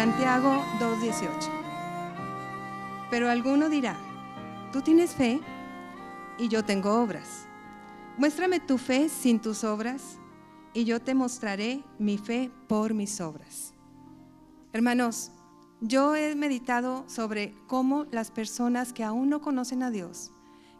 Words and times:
Santiago 0.00 0.64
2.18. 0.78 1.28
Pero 3.10 3.28
alguno 3.28 3.68
dirá, 3.68 3.98
tú 4.72 4.80
tienes 4.80 5.14
fe 5.14 5.42
y 6.38 6.48
yo 6.48 6.64
tengo 6.64 7.02
obras. 7.02 7.44
Muéstrame 8.16 8.60
tu 8.60 8.78
fe 8.78 9.10
sin 9.10 9.40
tus 9.40 9.62
obras 9.62 10.16
y 10.72 10.84
yo 10.84 11.00
te 11.00 11.12
mostraré 11.12 11.84
mi 11.98 12.16
fe 12.16 12.50
por 12.66 12.94
mis 12.94 13.20
obras. 13.20 13.74
Hermanos, 14.72 15.32
yo 15.82 16.16
he 16.16 16.34
meditado 16.34 17.04
sobre 17.06 17.54
cómo 17.66 18.06
las 18.10 18.30
personas 18.30 18.94
que 18.94 19.04
aún 19.04 19.28
no 19.28 19.42
conocen 19.42 19.82
a 19.82 19.90
Dios, 19.90 20.32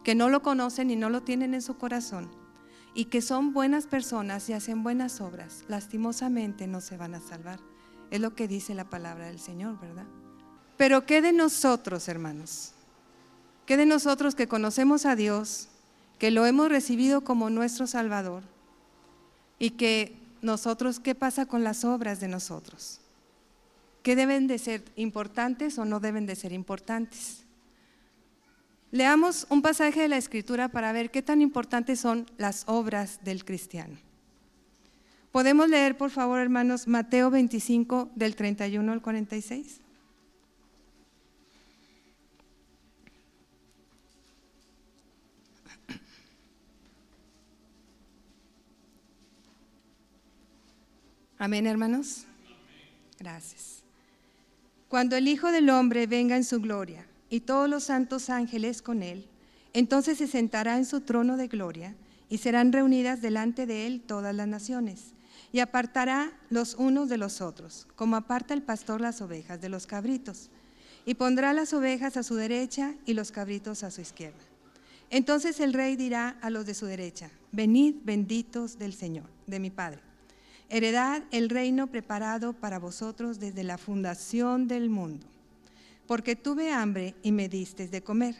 que 0.02 0.14
no 0.14 0.30
lo 0.30 0.40
conocen 0.40 0.90
y 0.90 0.96
no 0.96 1.10
lo 1.10 1.24
tienen 1.24 1.52
en 1.52 1.60
su 1.60 1.76
corazón, 1.76 2.30
y 2.94 3.04
que 3.04 3.20
son 3.20 3.52
buenas 3.52 3.86
personas 3.86 4.48
y 4.48 4.54
hacen 4.54 4.82
buenas 4.82 5.20
obras, 5.20 5.66
lastimosamente 5.68 6.66
no 6.66 6.80
se 6.80 6.96
van 6.96 7.14
a 7.14 7.20
salvar. 7.20 7.60
Es 8.10 8.20
lo 8.20 8.34
que 8.34 8.48
dice 8.48 8.74
la 8.74 8.84
palabra 8.84 9.26
del 9.26 9.38
Señor, 9.38 9.78
¿verdad? 9.80 10.06
Pero 10.76 11.06
¿qué 11.06 11.22
de 11.22 11.32
nosotros, 11.32 12.08
hermanos? 12.08 12.72
¿Qué 13.66 13.76
de 13.76 13.86
nosotros 13.86 14.34
que 14.34 14.48
conocemos 14.48 15.06
a 15.06 15.14
Dios, 15.14 15.68
que 16.18 16.30
lo 16.30 16.46
hemos 16.46 16.68
recibido 16.68 17.22
como 17.22 17.50
nuestro 17.50 17.86
Salvador? 17.86 18.42
Y 19.58 19.70
que 19.70 20.16
nosotros, 20.42 20.98
¿qué 20.98 21.14
pasa 21.14 21.46
con 21.46 21.62
las 21.62 21.84
obras 21.84 22.18
de 22.18 22.28
nosotros? 22.28 23.00
¿Qué 24.02 24.16
deben 24.16 24.46
de 24.46 24.58
ser 24.58 24.82
importantes 24.96 25.78
o 25.78 25.84
no 25.84 26.00
deben 26.00 26.26
de 26.26 26.34
ser 26.34 26.52
importantes? 26.52 27.44
Leamos 28.90 29.46
un 29.50 29.62
pasaje 29.62 30.00
de 30.00 30.08
la 30.08 30.16
Escritura 30.16 30.68
para 30.68 30.92
ver 30.92 31.10
qué 31.10 31.22
tan 31.22 31.42
importantes 31.42 32.00
son 32.00 32.26
las 32.38 32.64
obras 32.66 33.20
del 33.22 33.44
cristiano. 33.44 33.96
Podemos 35.32 35.68
leer, 35.68 35.96
por 35.96 36.10
favor, 36.10 36.40
hermanos, 36.40 36.88
Mateo 36.88 37.30
25 37.30 38.10
del 38.16 38.34
31 38.34 38.90
al 38.90 39.00
46. 39.00 39.80
Amén, 51.38 51.66
hermanos. 51.68 52.24
Gracias. 53.18 53.82
Cuando 54.88 55.16
el 55.16 55.28
Hijo 55.28 55.52
del 55.52 55.70
Hombre 55.70 56.08
venga 56.08 56.36
en 56.36 56.44
su 56.44 56.60
gloria 56.60 57.06
y 57.30 57.40
todos 57.40 57.70
los 57.70 57.84
santos 57.84 58.30
ángeles 58.30 58.82
con 58.82 59.04
él, 59.04 59.26
entonces 59.72 60.18
se 60.18 60.26
sentará 60.26 60.76
en 60.76 60.84
su 60.84 61.02
trono 61.02 61.36
de 61.36 61.46
gloria 61.46 61.94
y 62.28 62.38
serán 62.38 62.72
reunidas 62.72 63.22
delante 63.22 63.66
de 63.66 63.86
él 63.86 64.02
todas 64.04 64.34
las 64.34 64.48
naciones 64.48 65.14
y 65.52 65.60
apartará 65.60 66.32
los 66.48 66.74
unos 66.74 67.08
de 67.08 67.18
los 67.18 67.40
otros, 67.40 67.86
como 67.96 68.16
aparta 68.16 68.54
el 68.54 68.62
pastor 68.62 69.00
las 69.00 69.20
ovejas 69.20 69.60
de 69.60 69.68
los 69.68 69.86
cabritos, 69.86 70.50
y 71.04 71.14
pondrá 71.14 71.52
las 71.52 71.72
ovejas 71.72 72.16
a 72.16 72.22
su 72.22 72.34
derecha 72.34 72.94
y 73.06 73.14
los 73.14 73.32
cabritos 73.32 73.82
a 73.82 73.90
su 73.90 74.00
izquierda. 74.00 74.38
Entonces 75.10 75.58
el 75.60 75.72
rey 75.72 75.96
dirá 75.96 76.36
a 76.40 76.50
los 76.50 76.66
de 76.66 76.74
su 76.74 76.86
derecha, 76.86 77.30
venid 77.52 77.96
benditos 78.04 78.78
del 78.78 78.94
Señor, 78.94 79.26
de 79.46 79.58
mi 79.58 79.70
Padre 79.70 80.10
Heredad 80.72 81.24
el 81.32 81.48
reino 81.48 81.88
preparado 81.88 82.52
para 82.52 82.78
vosotros 82.78 83.40
desde 83.40 83.64
la 83.64 83.76
fundación 83.76 84.68
del 84.68 84.88
mundo. 84.88 85.26
Porque 86.06 86.36
tuve 86.36 86.72
hambre 86.72 87.16
y 87.24 87.32
me 87.32 87.48
disteis 87.48 87.90
de 87.90 88.02
comer. 88.02 88.36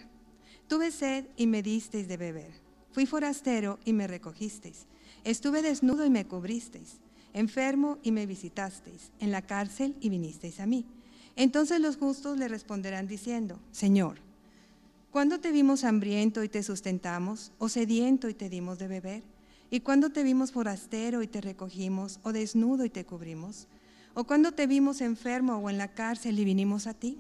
Tuve 0.69 0.93
sed 0.93 1.25
y 1.37 1.49
me 1.49 1.61
disteis 1.61 2.07
de 2.07 2.17
beber. 2.17 2.53
Fui 2.93 3.05
forastero 3.05 3.81
y 3.85 3.93
me 3.93 4.07
recogisteis. 4.07 4.87
Estuve 5.25 5.63
desnudo 5.63 6.05
y 6.05 6.11
me 6.11 6.27
cubristeis. 6.27 6.99
Enfermo 7.33 7.99
y 8.03 8.13
me 8.13 8.27
visitasteis. 8.27 9.13
En 9.21 9.31
la 9.31 9.43
cárcel 9.43 9.97
y 10.01 10.09
vinisteis 10.09 10.61
a 10.61 10.67
mí. 10.67 10.85
Entonces 11.37 11.81
los 11.81 11.97
justos 11.97 12.39
le 12.39 12.49
responderán 12.49 13.07
diciendo, 13.07 13.59
Señor, 13.71 14.19
¿cuándo 15.11 15.41
te 15.41 15.53
vimos 15.53 15.85
hambriento 15.85 16.43
y 16.43 16.49
te 16.49 16.63
sustentamos, 16.63 17.53
o 17.59 17.69
sediento 17.69 18.29
y 18.29 18.35
te 18.35 18.49
dimos 18.49 18.79
de 18.79 18.89
beber? 18.89 19.23
¿Y 19.71 19.81
cuando 19.81 20.11
te 20.11 20.25
vimos 20.25 20.53
forastero 20.53 21.23
y 21.23 21.29
te 21.29 21.41
recogimos, 21.41 22.19
o 22.25 22.33
desnudo 22.33 22.85
y 22.85 22.91
te 22.91 23.05
cubrimos? 23.05 23.69
¿O 24.15 24.25
cuando 24.25 24.53
te 24.53 24.67
vimos 24.67 25.01
enfermo 25.01 25.57
o 25.57 25.71
en 25.71 25.79
la 25.79 25.89
cárcel 25.89 26.39
y 26.39 26.45
vinimos 26.45 26.87
a 26.87 26.95
ti? 26.95 27.19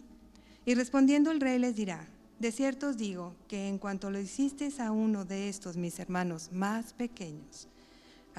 Y 0.67 0.75
respondiendo 0.75 1.31
el 1.31 1.41
rey 1.41 1.59
les 1.59 1.77
dirá, 1.77 2.09
de 2.41 2.53
cierto 2.53 2.89
os 2.89 2.97
digo 2.97 3.35
que 3.49 3.69
en 3.69 3.79
cuanto 3.79 4.11
lo 4.11 4.21
hicisteis 4.21 4.81
a 4.81 4.91
uno 4.91 5.25
de 5.25 5.49
estos 5.49 5.77
mis 5.77 5.99
hermanos 6.01 6.51
más 6.53 6.93
pequeños, 6.93 7.69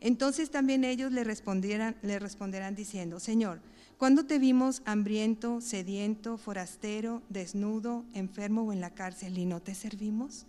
Entonces 0.00 0.50
también 0.50 0.84
ellos 0.84 1.12
le, 1.12 1.24
le 1.24 2.18
responderán 2.18 2.74
diciendo, 2.74 3.20
Señor, 3.20 3.60
¿cuándo 3.98 4.24
te 4.24 4.38
vimos 4.38 4.82
hambriento, 4.86 5.60
sediento, 5.60 6.38
forastero, 6.38 7.22
desnudo, 7.28 8.04
enfermo 8.14 8.62
o 8.62 8.72
en 8.72 8.80
la 8.80 8.90
cárcel 8.90 9.36
y 9.38 9.44
no 9.44 9.60
te 9.60 9.74
servimos? 9.74 10.46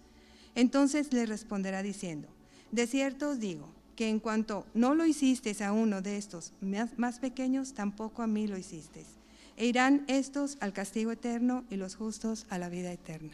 Entonces 0.56 1.12
le 1.14 1.26
responderá 1.26 1.84
diciendo, 1.84 2.28
de 2.72 2.88
cierto 2.88 3.32
os 3.32 3.40
digo, 3.40 3.68
que 3.96 4.10
en 4.10 4.20
cuanto 4.20 4.66
no 4.74 4.96
lo 4.96 5.06
hicisteis 5.06 5.62
a 5.62 5.74
uno 5.74 6.02
de 6.02 6.18
estos 6.18 6.54
más 6.98 7.20
pequeños, 7.20 7.74
tampoco 7.74 8.22
a 8.22 8.28
mí 8.28 8.48
lo 8.48 8.58
hicisteis 8.58 9.22
e 9.58 9.66
irán 9.68 10.04
estos 10.08 10.58
al 10.60 10.74
castigo 10.74 11.12
eterno 11.12 11.64
y 11.70 11.76
los 11.76 11.96
justos 11.96 12.48
a 12.50 12.58
la 12.58 12.68
vida 12.68 12.92
eterna. 12.92 13.34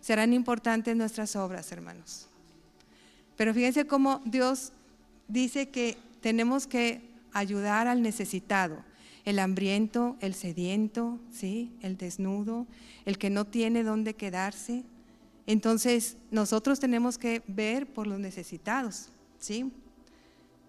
Serán 0.00 0.32
importantes 0.32 0.94
nuestras 0.94 1.34
obras, 1.34 1.72
hermanos. 1.72 2.28
Pero 3.36 3.52
fíjense 3.52 3.84
cómo 3.86 4.22
Dios 4.24 4.72
dice 5.28 5.68
que 5.68 5.96
tenemos 6.20 6.66
que 6.66 7.00
ayudar 7.32 7.86
al 7.86 8.02
necesitado, 8.02 8.82
el 9.24 9.38
hambriento, 9.38 10.16
el 10.20 10.34
sediento, 10.34 11.18
¿sí? 11.32 11.72
el 11.82 11.96
desnudo, 11.96 12.66
el 13.04 13.18
que 13.18 13.30
no 13.30 13.44
tiene 13.44 13.82
dónde 13.82 14.14
quedarse. 14.14 14.84
Entonces, 15.46 16.16
nosotros 16.30 16.80
tenemos 16.80 17.18
que 17.18 17.42
ver 17.46 17.86
por 17.86 18.06
los 18.06 18.18
necesitados, 18.18 19.10
¿sí? 19.38 19.70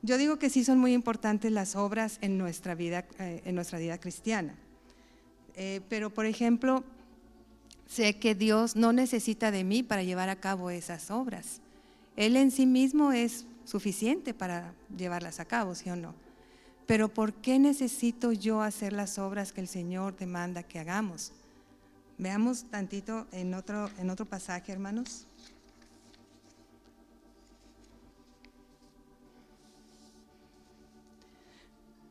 Yo 0.02 0.18
digo 0.18 0.38
que 0.38 0.50
sí 0.50 0.64
son 0.64 0.78
muy 0.78 0.94
importantes 0.94 1.52
las 1.52 1.76
obras 1.76 2.20
en 2.22 2.38
nuestra 2.38 2.76
vida, 2.76 3.06
eh, 3.20 3.42
en 3.46 3.56
nuestra 3.56 3.80
vida 3.80 3.98
cristiana. 3.98 4.56
Eh, 5.56 5.82
pero 5.90 6.12
por 6.12 6.26
ejemplo, 6.26 6.84
sé 7.88 8.18
que 8.18 8.36
Dios 8.36 8.76
no 8.76 8.94
necesita 8.94 9.50
de 9.50 9.64
mí 9.64 9.82
para 9.82 10.04
llevar 10.04 10.30
a 10.30 10.40
cabo 10.40 10.70
esas 10.70 11.10
obras. 11.10 11.62
Él 12.16 12.36
en 12.36 12.52
sí 12.52 12.66
mismo 12.66 13.12
es 13.12 13.46
suficiente 13.68 14.34
para 14.34 14.74
llevarlas 14.98 15.42
a 15.42 15.46
cabo, 15.46 15.76
¿sí 15.76 15.90
o 15.90 15.96
no? 15.96 16.16
Pero 16.86 17.10
¿por 17.10 17.34
qué 17.34 17.60
necesito 17.60 18.32
yo 18.32 18.62
hacer 18.62 18.94
las 18.94 19.20
obras 19.20 19.52
que 19.52 19.60
el 19.60 19.68
Señor 19.68 20.16
demanda 20.16 20.64
que 20.64 20.80
hagamos? 20.80 21.34
Veamos 22.18 22.64
tantito 22.72 23.28
en 23.34 23.54
otro, 23.54 23.90
en 24.00 24.10
otro 24.10 24.26
pasaje, 24.26 24.72
hermanos. 24.72 25.28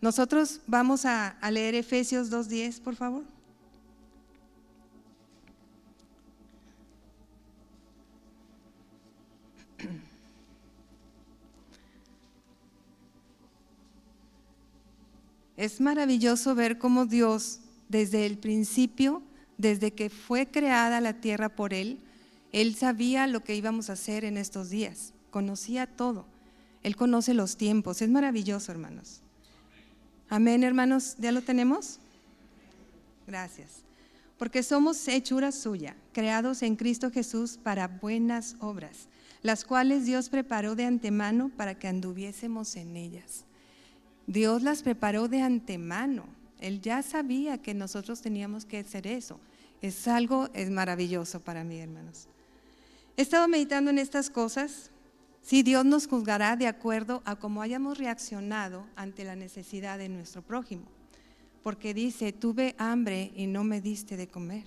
Nosotros 0.02 0.61
vamos 0.67 1.06
a, 1.06 1.29
a 1.29 1.50
leer 1.50 1.75
Efesios 1.75 2.31
2.10, 2.31 2.82
por 2.82 2.97
favor. 2.97 3.36
Es 15.56 15.81
maravilloso 15.81 16.55
ver 16.55 16.79
cómo 16.79 17.06
Dios, 17.06 17.61
desde 17.88 18.26
el 18.26 18.38
principio, 18.38 19.23
desde 19.56 19.93
que 19.93 20.11
fue 20.11 20.47
creada 20.47 21.00
la 21.00 21.14
tierra 21.14 21.49
por 21.49 21.73
Él, 21.73 21.99
Él 22.53 22.75
sabía 22.75 23.26
lo 23.26 23.43
que 23.43 23.56
íbamos 23.56 23.88
a 23.88 23.94
hacer 23.94 24.25
en 24.25 24.37
estos 24.37 24.69
días, 24.69 25.14
conocía 25.31 25.87
todo. 25.87 26.26
Él 26.82 26.94
conoce 26.94 27.32
los 27.35 27.56
tiempos, 27.56 28.03
es 28.03 28.11
maravilloso, 28.11 28.70
hermanos. 28.70 29.23
Amén, 30.29 30.62
hermanos, 30.62 31.17
¿ya 31.19 31.32
lo 31.32 31.41
tenemos? 31.43 32.00
Gracias. 33.26 33.82
Porque 34.38 34.62
somos 34.62 35.09
hechura 35.09 35.52
suya, 35.52 35.97
creados 36.12 36.62
en 36.62 36.76
Cristo 36.76 37.11
Jesús 37.11 37.59
para 37.62 37.88
buenas 37.88 38.56
obras, 38.61 39.09
las 39.43 39.64
cuales 39.64 40.05
Dios 40.05 40.29
preparó 40.29 40.75
de 40.75 40.85
antemano 40.85 41.50
para 41.56 41.79
que 41.79 41.88
anduviésemos 41.88 42.76
en 42.76 42.97
ellas. 42.97 43.45
Dios 44.26 44.62
las 44.62 44.82
preparó 44.82 45.28
de 45.28 45.43
antemano. 45.43 46.25
Él 46.58 46.81
ya 46.81 47.02
sabía 47.02 47.58
que 47.58 47.75
nosotros 47.75 48.20
teníamos 48.20 48.64
que 48.64 48.78
hacer 48.78 49.06
eso. 49.06 49.38
Es 49.82 50.08
algo, 50.08 50.49
es 50.55 50.70
maravilloso 50.70 51.40
para 51.40 51.64
mí, 51.64 51.78
hermanos. 51.78 52.28
He 53.17 53.23
estado 53.23 53.49
meditando 53.49 53.90
en 53.90 53.99
estas 53.99 54.31
cosas, 54.31 54.90
Sí, 55.46 55.62
Dios 55.62 55.84
nos 55.84 56.08
juzgará 56.08 56.56
de 56.56 56.67
acuerdo 56.67 57.23
a 57.25 57.37
cómo 57.37 57.62
hayamos 57.62 57.99
reaccionado 57.99 58.84
ante 58.96 59.23
la 59.23 59.37
necesidad 59.37 59.96
de 59.96 60.08
nuestro 60.08 60.43
prójimo. 60.43 60.87
Porque 61.62 61.94
dice, 61.94 62.32
tuve 62.32 62.75
hambre 62.78 63.31
y 63.37 63.46
no 63.46 63.62
me 63.62 63.81
diste 63.81 64.17
de 64.17 64.26
comer. 64.26 64.64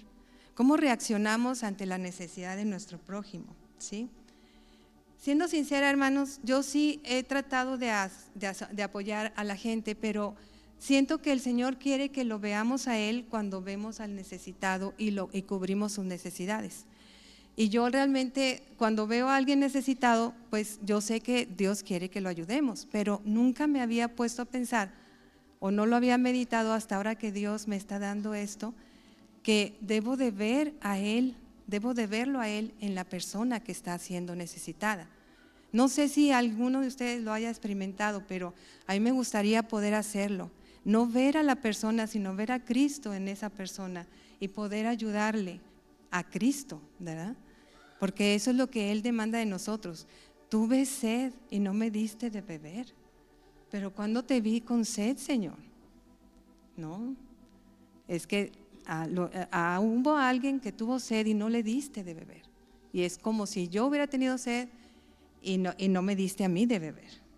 ¿Cómo 0.56 0.78
reaccionamos 0.78 1.64
ante 1.64 1.86
la 1.86 1.98
necesidad 1.98 2.56
de 2.56 2.64
nuestro 2.64 2.98
prójimo? 2.98 3.48
¿Sí? 3.78 4.08
Siendo 5.20 5.50
sincera, 5.50 5.90
hermanos, 5.90 6.40
yo 6.44 6.64
sí 6.64 7.02
he 7.04 7.24
tratado 7.24 7.78
de, 7.78 7.92
apoyar 8.82 9.34
a 9.36 9.44
la 9.44 9.58
gente, 9.58 9.94
pero 9.94 10.34
siento 10.78 11.22
que 11.22 11.34
el 11.34 11.42
Señor 11.42 11.78
quiere 11.78 12.08
que 12.08 12.24
lo 12.24 12.40
veamos 12.40 12.88
a 12.88 12.98
Él 12.98 13.26
cuando 13.30 13.62
vemos 13.62 14.00
al 14.00 14.16
necesitado 14.16 14.94
y, 14.98 15.14
y 15.34 15.42
cubrimos 15.42 15.92
sus 15.92 16.06
necesidades. 16.06 16.86
Y 17.58 17.68
yo 17.68 17.90
realmente 17.90 18.64
cuando 18.78 19.08
veo 19.08 19.28
a 19.28 19.36
alguien 19.36 19.60
necesitado, 19.60 20.34
pues 20.50 20.80
yo 20.84 21.02
sé 21.02 21.20
que 21.20 21.46
Dios 21.46 21.84
quiere 21.84 22.10
que 22.10 22.22
lo 22.22 22.30
ayudemos, 22.30 22.88
pero 22.90 23.22
nunca 23.26 23.68
me 23.68 23.82
había 23.82 24.16
puesto 24.16 24.44
a 24.44 24.46
pensar 24.46 24.94
o 25.60 25.70
no 25.70 25.86
lo 25.86 25.98
había 25.98 26.18
meditado 26.18 26.72
hasta 26.72 26.96
ahora 26.96 27.16
que 27.16 27.34
Dios 27.34 27.68
me 27.68 27.76
está 27.76 28.00
dando 28.00 28.34
esto, 28.34 28.74
que 29.44 29.76
debo 29.82 30.16
de 30.16 30.32
ver 30.32 30.74
a 30.80 30.98
Él, 30.98 31.36
debo 31.70 31.94
de 31.94 32.08
verlo 32.08 32.40
a 32.40 32.50
Él 32.50 32.74
en 32.80 32.96
la 32.96 33.04
persona 33.04 33.60
que 33.60 33.72
está 33.72 33.98
siendo 33.98 34.36
necesitada. 34.36 35.08
No 35.72 35.88
sé 35.88 36.10
si 36.10 36.32
alguno 36.32 36.82
de 36.82 36.88
ustedes 36.88 37.22
lo 37.22 37.32
haya 37.32 37.50
experimentado, 37.50 38.24
pero 38.28 38.54
a 38.88 38.94
mí 38.94 39.00
me 39.00 39.12
gustaría 39.12 39.68
poder 39.68 39.94
hacerlo. 39.94 40.50
No 40.84 41.08
ver 41.08 41.38
a 41.38 41.44
la 41.44 41.56
persona, 41.56 42.08
sino 42.08 42.36
ver 42.36 42.52
a 42.52 42.64
Cristo 42.66 43.14
en 43.14 43.28
esa 43.28 43.50
persona 43.50 44.08
y 44.40 44.48
poder 44.48 44.88
ayudarle 44.88 45.60
a 46.10 46.24
Cristo, 46.24 46.82
¿verdad? 46.98 47.36
porque 48.00 48.34
eso 48.34 48.52
es 48.52 48.58
lo 48.58 48.70
que 48.70 48.92
Él 48.92 49.02
demanda 49.02 49.38
de 49.38 49.46
nosotros. 49.46 50.08
Tuve 50.48 50.86
sed 50.86 51.34
y 51.52 51.60
no 51.60 51.74
me 51.74 51.92
diste 51.92 52.32
de 52.32 52.42
beber. 52.42 52.88
Pero 53.70 53.94
cuando 53.94 54.24
te 54.24 54.42
vi 54.42 54.62
con 54.62 54.86
sed, 54.86 55.18
Señor? 55.18 55.58
No, 56.78 57.14
es 58.08 58.26
que 58.26 58.54
hubo 58.88 60.18
alguien 60.18 60.60
que 60.60 60.72
tuvo 60.72 61.00
sed 61.00 61.26
y 61.26 61.34
no 61.34 61.50
le 61.50 61.64
diste 61.64 62.04
de 62.04 62.14
beber. 62.14 62.44
Y 62.92 63.04
es 63.04 63.18
como 63.18 63.46
si 63.46 63.68
yo 63.68 63.86
hubiera 63.86 64.08
tenido 64.08 64.38
sed 64.38 64.70
y 65.42 65.58
no, 65.58 65.74
y 65.78 65.88
no 65.88 66.02
me 66.02 66.16
diste 66.16 66.44
a 66.44 66.50
mí 66.50 66.66
de 66.66 66.80
beber. 66.80 67.30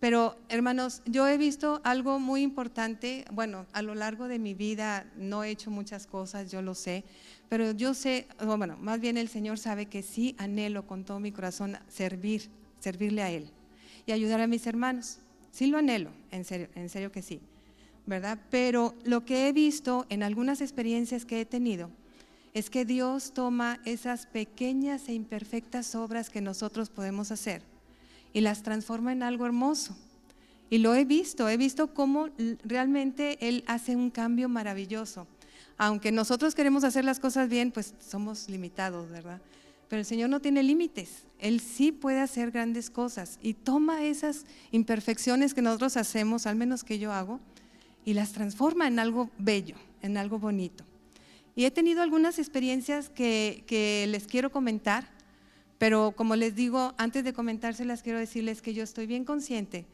Pero 0.00 0.38
hermanos, 0.48 1.02
yo 1.04 1.28
he 1.28 1.36
visto 1.36 1.82
algo 1.84 2.18
muy 2.18 2.40
importante, 2.40 3.26
bueno, 3.32 3.66
a 3.72 3.82
lo 3.82 3.94
largo 3.94 4.28
de 4.28 4.38
mi 4.38 4.54
vida 4.54 5.06
no 5.14 5.44
he 5.44 5.50
hecho 5.50 5.70
muchas 5.70 6.06
cosas, 6.06 6.50
yo 6.50 6.62
lo 6.62 6.74
sé, 6.74 7.04
pero 7.50 7.72
yo 7.72 7.92
sé, 7.92 8.26
bueno, 8.42 8.78
más 8.80 8.98
bien 8.98 9.18
el 9.18 9.28
Señor 9.28 9.58
sabe 9.58 9.86
que 9.86 10.02
sí 10.02 10.34
anhelo 10.38 10.86
con 10.86 11.04
todo 11.04 11.20
mi 11.20 11.32
corazón 11.32 11.76
servir, 11.88 12.48
servirle 12.80 13.22
a 13.22 13.30
Él 13.30 13.50
y 14.06 14.12
ayudar 14.12 14.40
a 14.40 14.46
mis 14.46 14.66
hermanos. 14.66 15.18
Sí 15.50 15.66
lo 15.66 15.76
anhelo, 15.76 16.10
en 16.30 16.46
serio, 16.46 16.68
en 16.74 16.88
serio 16.88 17.12
que 17.12 17.20
sí, 17.20 17.42
Pero 18.50 18.94
lo 19.04 19.24
que 19.24 19.48
he 19.48 19.52
visto 19.52 20.06
en 20.08 20.22
algunas 20.22 20.60
experiencias 20.60 21.24
que 21.24 21.40
he 21.40 21.44
tenido 21.44 21.90
es 22.54 22.70
que 22.70 22.84
Dios 22.84 23.32
toma 23.32 23.80
esas 23.84 24.26
pequeñas 24.26 25.08
e 25.08 25.14
imperfectas 25.14 25.94
obras 25.94 26.30
que 26.30 26.40
nosotros 26.40 26.90
podemos 26.90 27.30
hacer 27.30 27.62
y 28.32 28.40
las 28.40 28.62
transforma 28.62 29.12
en 29.12 29.22
algo 29.22 29.46
hermoso. 29.46 29.96
Y 30.68 30.78
lo 30.78 30.94
he 30.94 31.04
visto, 31.04 31.48
he 31.48 31.56
visto 31.56 31.94
cómo 31.94 32.28
realmente 32.64 33.48
Él 33.48 33.64
hace 33.66 33.96
un 33.96 34.10
cambio 34.10 34.48
maravilloso. 34.48 35.26
Aunque 35.76 36.12
nosotros 36.12 36.54
queremos 36.54 36.84
hacer 36.84 37.04
las 37.04 37.18
cosas 37.20 37.48
bien, 37.48 37.72
pues 37.72 37.94
somos 37.98 38.48
limitados, 38.48 39.10
¿verdad? 39.10 39.40
Pero 39.88 40.00
el 40.00 40.06
Señor 40.06 40.30
no 40.30 40.40
tiene 40.40 40.62
límites. 40.62 41.24
Él 41.40 41.60
sí 41.60 41.90
puede 41.90 42.20
hacer 42.20 42.50
grandes 42.50 42.90
cosas 42.90 43.38
y 43.42 43.54
toma 43.54 44.04
esas 44.04 44.44
imperfecciones 44.70 45.54
que 45.54 45.62
nosotros 45.62 45.96
hacemos, 45.96 46.46
al 46.46 46.54
menos 46.54 46.84
que 46.84 46.98
yo 46.98 47.12
hago, 47.12 47.40
y 48.04 48.14
las 48.14 48.32
transforma 48.32 48.86
en 48.86 48.98
algo 48.98 49.30
bello, 49.38 49.76
en 50.02 50.16
algo 50.16 50.38
bonito. 50.38 50.84
Y 51.54 51.64
he 51.64 51.70
tenido 51.70 52.02
algunas 52.02 52.38
experiencias 52.38 53.08
que, 53.08 54.06
les 54.08 54.26
quiero 54.26 54.50
comentar 54.50 55.08
pero 55.78 56.12
como 56.14 56.36
les 56.36 56.54
digo, 56.54 56.92
antes 56.98 57.24
de 57.24 57.32
comentárselas, 57.32 58.02
quiero 58.02 58.18
decirles 58.18 58.60
que 58.60 58.74
yo 58.74 58.84
estoy 58.84 59.06
bien 59.06 59.24
consciente 59.24 59.86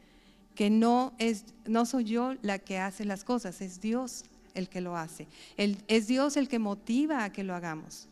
que 0.53 0.69
no, 0.69 1.13
es, 1.17 1.45
no 1.65 1.85
soy 1.85 2.03
yo 2.03 2.35
la 2.41 2.59
que 2.59 2.77
hace 2.77 3.05
las 3.05 3.23
cosas, 3.23 3.61
es 3.61 3.79
Dios 3.79 4.25
el 4.53 4.67
que 4.67 4.81
lo 4.81 4.97
hace. 4.97 5.27
es 5.55 6.07
Dios 6.07 6.35
el 6.35 6.49
que 6.49 6.59
motiva 6.59 7.23
a 7.23 7.31
que 7.31 7.45
lo 7.45 7.55
hagamos. 7.55 8.09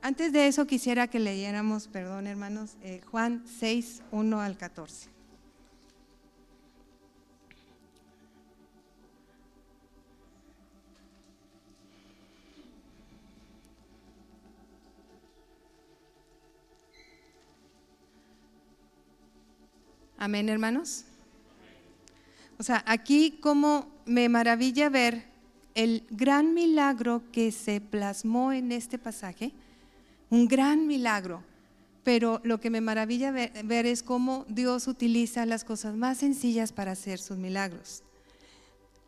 Antes 0.00 0.32
de 0.32 0.46
eso 0.46 0.66
quisiera 0.66 1.08
que 1.08 1.18
leyéramos, 1.18 1.88
perdón 1.88 2.26
hermanos, 2.26 2.76
eh, 2.82 3.02
Juan 3.10 3.42
6, 3.58 4.00
1 4.12 4.40
al 4.40 4.56
14. 4.56 5.10
Amén, 20.20 20.50
hermanos. 20.50 21.06
O 22.58 22.62
sea, 22.62 22.84
aquí 22.86 23.38
como 23.40 23.88
me 24.04 24.28
maravilla 24.28 24.90
ver 24.90 25.24
el 25.74 26.06
gran 26.10 26.52
milagro 26.52 27.22
que 27.32 27.50
se 27.50 27.80
plasmó 27.80 28.52
en 28.52 28.70
este 28.70 28.98
pasaje, 28.98 29.52
un 30.28 30.46
gran 30.46 30.86
milagro, 30.86 31.42
pero 32.04 32.42
lo 32.44 32.60
que 32.60 32.68
me 32.68 32.82
maravilla 32.82 33.30
ver, 33.30 33.86
es 33.86 34.02
cómo 34.02 34.44
Dios 34.46 34.88
utiliza 34.88 35.46
las 35.46 35.64
cosas 35.64 35.96
más 35.96 36.18
sencillas 36.18 36.70
para 36.70 36.92
hacer 36.92 37.18
sus 37.18 37.38
milagros. 37.38 38.02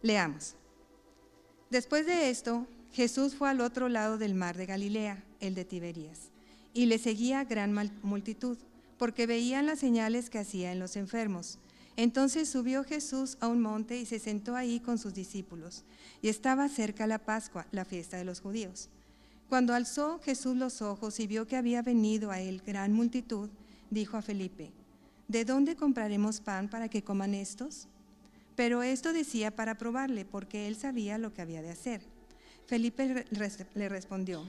Leamos. 0.00 0.54
Después 1.69 2.07
de 2.07 2.31
esto, 2.31 2.66
Jesús 2.95 3.35
fue 3.35 3.50
al 3.50 3.61
otro 3.61 3.90
lado 3.90 4.16
del 4.16 4.35
mar 4.35 4.57
de 4.57 4.64
Galilea, 4.64 5.23
el 5.40 5.54
de 5.54 5.66
Tiberías, 5.66 6.31
y 6.73 6.87
le 6.87 6.97
seguía 6.97 7.45
gran 7.45 7.75
multitud 8.02 8.57
porque 9.02 9.26
veían 9.26 9.66
las 9.66 9.80
señales 9.80 10.30
que 10.30 10.38
hacía 10.38 10.71
en 10.71 10.78
los 10.78 10.94
enfermos. 10.94 11.59
Entonces 11.97 12.49
subió 12.49 12.85
Jesús 12.85 13.37
a 13.40 13.49
un 13.49 13.61
monte 13.61 13.99
y 13.99 14.06
se 14.06 14.21
sentó 14.21 14.54
ahí 14.54 14.78
con 14.78 14.97
sus 14.97 15.12
discípulos. 15.12 15.82
Y 16.23 16.28
estaba 16.28 16.68
cerca 16.68 17.09
la 17.09 17.18
Pascua, 17.18 17.66
la 17.73 17.85
fiesta 17.85 18.16
de 18.16 18.25
los 18.25 18.40
judíos. 18.40 18.90
Cuando 19.49 19.75
alzó 19.75 20.21
Jesús 20.21 20.56
los 20.56 20.82
ojos 20.82 21.18
y 21.18 21.26
vio 21.26 21.49
que 21.49 21.56
había 21.56 21.82
venido 21.82 22.30
a 22.30 22.38
él 22.38 22.62
gran 22.64 22.92
multitud, 22.92 23.50
dijo 23.90 24.16
a 24.16 24.23
Felipe, 24.23 24.71
¿de 25.26 25.44
dónde 25.44 25.75
compraremos 25.75 26.40
pan 26.40 26.68
para 26.68 26.88
que 26.88 27.02
coman 27.02 27.35
estos? 27.35 27.88
Pero 28.54 28.85
esto 28.85 29.12
decía 29.12 29.50
para 29.50 29.78
probarle, 29.78 30.25
porque 30.25 30.68
él 30.68 30.76
sabía 30.76 31.18
lo 31.18 31.35
que 31.35 31.42
había 31.42 31.61
de 31.61 31.71
hacer. 31.71 32.02
Felipe 32.68 33.26
le 33.75 33.88
respondió, 33.88 34.44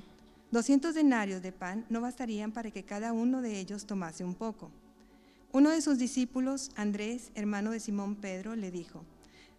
Doscientos 0.53 0.93
denarios 0.93 1.41
de 1.41 1.51
pan 1.51 1.83
no 1.89 1.99
bastarían 1.99 2.51
para 2.51 2.69
que 2.69 2.83
cada 2.83 3.11
uno 3.11 3.41
de 3.41 3.59
ellos 3.59 3.87
tomase 3.87 4.23
un 4.23 4.35
poco. 4.35 4.69
Uno 5.51 5.71
de 5.71 5.81
sus 5.81 5.97
discípulos, 5.97 6.69
Andrés, 6.75 7.31
hermano 7.33 7.71
de 7.71 7.79
Simón 7.79 8.13
Pedro, 8.13 8.55
le 8.55 8.69
dijo, 8.69 9.03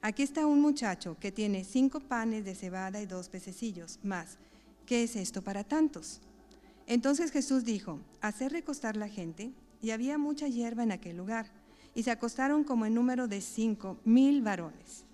Aquí 0.02 0.22
está 0.22 0.46
un 0.46 0.60
muchacho 0.60 1.16
que 1.18 1.32
tiene 1.32 1.64
cinco 1.64 1.98
panes 1.98 2.44
de 2.44 2.54
cebada 2.54 3.02
y 3.02 3.06
dos 3.06 3.28
pececillos, 3.28 3.98
más, 4.04 4.38
¿qué 4.86 5.02
es 5.02 5.16
esto 5.16 5.42
para 5.42 5.64
tantos? 5.64 6.20
Entonces 6.86 7.32
Jesús 7.32 7.64
dijo, 7.64 7.98
hacer 8.20 8.52
recostar 8.52 8.96
la 8.96 9.08
gente, 9.08 9.50
y 9.82 9.90
había 9.90 10.16
mucha 10.16 10.46
hierba 10.46 10.84
en 10.84 10.92
aquel 10.92 11.16
lugar, 11.16 11.46
y 11.96 12.04
se 12.04 12.12
acostaron 12.12 12.62
como 12.62 12.86
en 12.86 12.94
número 12.94 13.26
de 13.26 13.40
cinco 13.40 13.98
mil 14.04 14.42
varones. 14.42 15.06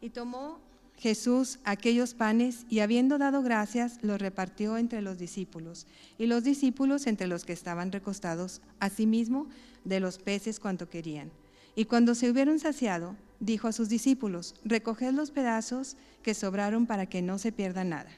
Y 0.00 0.08
tomó 0.08 0.69
Jesús 1.00 1.60
aquellos 1.64 2.12
panes 2.12 2.66
y 2.68 2.80
habiendo 2.80 3.16
dado 3.16 3.42
gracias, 3.42 3.98
los 4.02 4.20
repartió 4.20 4.76
entre 4.76 5.00
los 5.00 5.16
discípulos 5.16 5.86
y 6.18 6.26
los 6.26 6.44
discípulos 6.44 7.06
entre 7.06 7.26
los 7.26 7.46
que 7.46 7.54
estaban 7.54 7.90
recostados, 7.90 8.60
asimismo 8.80 9.48
de 9.86 9.98
los 9.98 10.18
peces 10.18 10.60
cuanto 10.60 10.90
querían. 10.90 11.30
Y 11.74 11.86
cuando 11.86 12.14
se 12.14 12.28
hubieron 12.28 12.58
saciado, 12.58 13.16
dijo 13.40 13.66
a 13.66 13.72
sus 13.72 13.88
discípulos, 13.88 14.54
recoged 14.62 15.14
los 15.14 15.30
pedazos 15.30 15.96
que 16.22 16.34
sobraron 16.34 16.84
para 16.84 17.06
que 17.06 17.22
no 17.22 17.38
se 17.38 17.50
pierda 17.50 17.82
nada. 17.82 18.10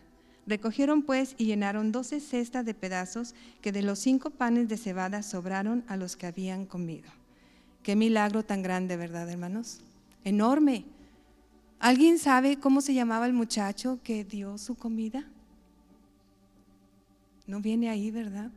Recogieron 0.48 1.02
pues 1.02 1.36
y 1.38 1.44
llenaron 1.44 1.92
doce 1.92 2.18
cestas 2.18 2.64
de 2.64 2.74
pedazos 2.74 3.36
que 3.60 3.70
de 3.70 3.82
los 3.82 4.00
cinco 4.00 4.30
panes 4.30 4.68
de 4.68 4.76
cebada 4.76 5.22
sobraron 5.22 5.84
a 5.86 5.96
los 5.96 6.16
que 6.16 6.26
habían 6.26 6.66
comido. 6.66 7.08
Qué 7.84 7.94
milagro 7.94 8.44
tan 8.44 8.60
grande, 8.60 8.96
¿verdad, 8.96 9.30
hermanos? 9.30 9.78
Enorme 10.24 10.84
¿Alguien 11.82 12.18
sabe 12.18 12.58
cómo 12.58 12.80
se 12.80 12.94
llamaba 12.94 13.26
el 13.26 13.34
muchacho 13.34 13.98
que 14.02 14.24
dio 14.24 14.56
su 14.56 14.74
comida? 14.76 15.28
No 17.46 17.60
viene 17.60 17.90
ahí, 17.90 18.10
¿verdad? 18.10 18.50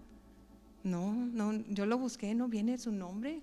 No, 0.83 1.11
no, 1.11 1.51
yo 1.67 1.85
lo 1.85 1.97
busqué, 1.97 2.33
no 2.33 2.47
viene 2.47 2.77
su 2.77 2.93
nombre. 2.93 3.41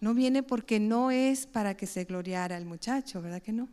No 0.00 0.12
viene 0.12 0.42
porque 0.42 0.78
no 0.80 1.10
es 1.10 1.46
para 1.46 1.76
que 1.76 1.86
se 1.86 2.04
gloriara 2.04 2.58
el 2.58 2.66
muchacho, 2.66 3.22
¿verdad 3.22 3.40
que 3.40 3.52
no? 3.52 3.68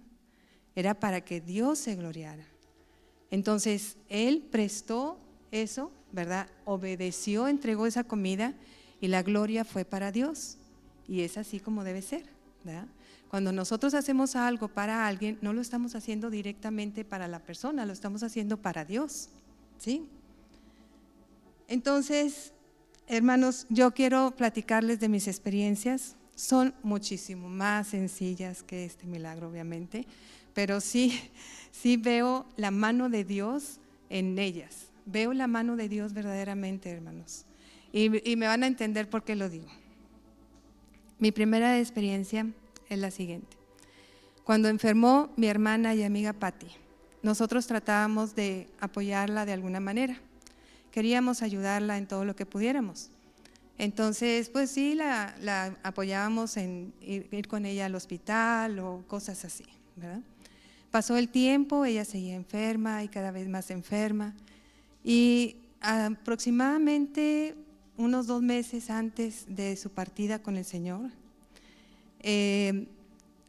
Era 0.76 0.94
para 0.94 1.22
que 1.22 1.42
Dios 1.42 1.80
se 1.80 1.96
gloriara. 1.96 2.46
Entonces, 3.32 3.98
Él 4.08 4.48
prestó 4.50 5.18
eso 5.52 5.92
¿verdad? 6.12 6.48
Obedeció, 6.66 7.48
entregó 7.48 7.88
esa 7.88 8.04
comida 8.04 8.54
y 9.00 9.08
la 9.08 9.24
gloria 9.24 9.66
fue 9.66 9.86
para 9.86 10.12
Dios. 10.12 10.58
Y 11.08 11.22
es 11.22 11.38
así 11.38 11.60
como 11.60 11.84
debe 11.84 12.02
ser, 12.02 12.24
¿verdad? 12.64 12.88
Cuando 13.32 13.54
nosotros 13.54 13.94
hacemos 13.94 14.36
algo 14.36 14.68
para 14.68 15.08
alguien, 15.08 15.38
no 15.42 15.54
lo 15.54 15.62
estamos 15.62 15.96
haciendo 15.96 16.30
directamente 16.30 17.06
para 17.06 17.30
la 17.30 17.40
persona, 17.40 17.86
lo 17.86 17.94
estamos 17.94 18.24
haciendo 18.24 18.58
para 18.58 18.84
Dios, 18.84 19.30
¿sí? 19.78 20.06
Entonces, 21.70 22.52
hermanos, 23.08 23.68
yo 23.70 23.92
quiero 23.94 24.32
platicarles 24.36 25.00
de 25.00 25.08
mis 25.08 25.30
experiencias. 25.30 26.18
Son 26.36 26.74
muchísimo 26.84 27.48
más 27.48 27.88
sencillas 27.88 28.64
que 28.64 28.84
este 28.84 29.08
milagro, 29.08 29.48
obviamente, 29.48 30.06
pero 30.54 30.82
sí, 30.82 31.18
sí 31.72 31.96
veo 31.96 32.46
la 32.58 32.70
mano 32.70 33.08
de 33.08 33.24
Dios 33.24 33.80
en 34.10 34.38
ellas. 34.40 34.88
Veo 35.06 35.32
la 35.32 35.48
mano 35.48 35.78
de 35.78 35.88
Dios 35.88 36.12
verdaderamente, 36.12 36.90
hermanos. 36.90 37.46
Y, 37.94 38.30
y 38.30 38.36
me 38.36 38.48
van 38.48 38.64
a 38.64 38.68
entender 38.68 39.10
por 39.10 39.24
qué 39.24 39.38
lo 39.38 39.48
digo. 39.48 39.70
Mi 41.18 41.32
primera 41.32 41.80
experiencia 41.80 42.46
es 42.94 43.00
la 43.00 43.12
siguiente. 43.12 43.58
Cuando 44.44 44.68
enfermó 44.68 45.30
mi 45.38 45.48
hermana 45.48 45.96
y 45.96 46.04
amiga 46.04 46.34
Patty, 46.34 46.68
nosotros 47.24 47.68
tratábamos 47.68 48.36
de 48.36 48.68
apoyarla 48.80 49.46
de 49.46 49.54
alguna 49.54 49.80
manera. 49.80 50.18
Queríamos 50.92 51.42
ayudarla 51.42 51.98
en 51.98 52.08
todo 52.08 52.26
lo 52.26 52.36
que 52.36 52.46
pudiéramos. 52.46 53.10
Entonces, 53.78 54.50
pues 54.50 54.70
sí, 54.72 54.94
la, 54.96 55.78
apoyábamos 55.84 56.58
en 56.58 56.94
ir, 57.02 57.48
con 57.48 57.66
ella 57.66 57.86
al 57.86 57.96
hospital 57.96 58.80
o 58.80 59.04
cosas 59.08 59.46
así, 59.46 59.66
Pasó 60.92 61.16
el 61.16 61.30
tiempo, 61.30 61.86
ella 61.86 62.04
seguía 62.04 62.36
enferma 62.36 63.02
y 63.04 63.08
cada 63.08 63.32
vez 63.32 63.48
más 63.48 63.72
enferma. 63.72 64.36
Y 65.06 65.56
aproximadamente 65.80 67.56
unos 67.96 68.28
dos 68.28 68.42
meses 68.42 68.90
antes 68.90 69.46
de 69.48 69.78
su 69.78 69.90
partida 69.92 70.40
con 70.40 70.58
el 70.58 70.66
Señor, 70.66 71.12
eh, 72.22 72.88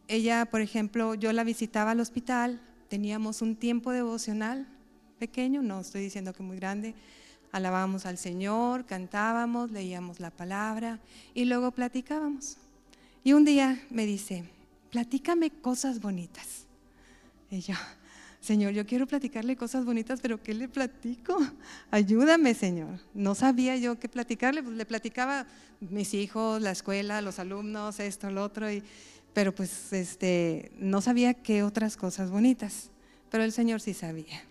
ella, 0.08 0.46
por 0.46 0.60
ejemplo, 0.60 1.14
yo 1.14 1.32
la 1.32 1.44
visitaba 1.44 1.92
al 1.92 2.00
hospital, 2.00 2.60
teníamos 2.88 3.42
un 3.42 3.56
tiempo 3.56 3.92
devocional 3.92 4.66
pequeño, 5.18 5.62
no 5.62 5.80
estoy 5.80 6.02
diciendo 6.02 6.32
que 6.32 6.42
muy 6.42 6.56
grande, 6.56 6.94
alabábamos 7.52 8.06
al 8.06 8.18
Señor, 8.18 8.86
cantábamos, 8.86 9.70
leíamos 9.70 10.20
la 10.20 10.30
palabra 10.30 10.98
y 11.34 11.44
luego 11.44 11.70
platicábamos. 11.70 12.56
Y 13.24 13.34
un 13.34 13.44
día 13.44 13.80
me 13.90 14.04
dice, 14.04 14.44
platícame 14.90 15.50
cosas 15.50 16.00
bonitas. 16.00 16.66
Y 17.50 17.60
yo, 17.60 17.74
Señor, 18.42 18.72
yo 18.72 18.84
quiero 18.84 19.06
platicarle 19.06 19.54
cosas 19.54 19.84
bonitas, 19.84 20.18
pero 20.20 20.42
¿qué 20.42 20.52
le 20.52 20.66
platico? 20.68 21.38
Ayúdame, 21.92 22.54
Señor. 22.54 22.98
No 23.14 23.36
sabía 23.36 23.76
yo 23.76 24.00
qué 24.00 24.08
platicarle, 24.08 24.64
pues 24.64 24.74
le 24.74 24.84
platicaba 24.84 25.46
mis 25.78 26.12
hijos, 26.12 26.60
la 26.60 26.72
escuela, 26.72 27.22
los 27.22 27.38
alumnos, 27.38 28.00
esto, 28.00 28.32
lo 28.32 28.42
otro, 28.42 28.68
y, 28.68 28.82
pero 29.32 29.54
pues 29.54 29.92
este, 29.92 30.72
no 30.76 31.00
sabía 31.00 31.34
qué 31.34 31.62
otras 31.62 31.96
cosas 31.96 32.32
bonitas, 32.32 32.90
pero 33.30 33.44
el 33.44 33.52
Señor 33.52 33.80
sí 33.80 33.94
sabía. 33.94 34.42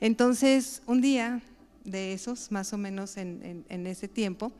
Entonces, 0.00 0.80
un 0.86 1.02
día 1.02 1.42
de 1.84 2.14
esos, 2.14 2.50
más 2.50 2.72
o 2.72 2.78
menos 2.78 3.18
en, 3.18 3.66
ese 3.68 4.08
tiempo, 4.08 4.50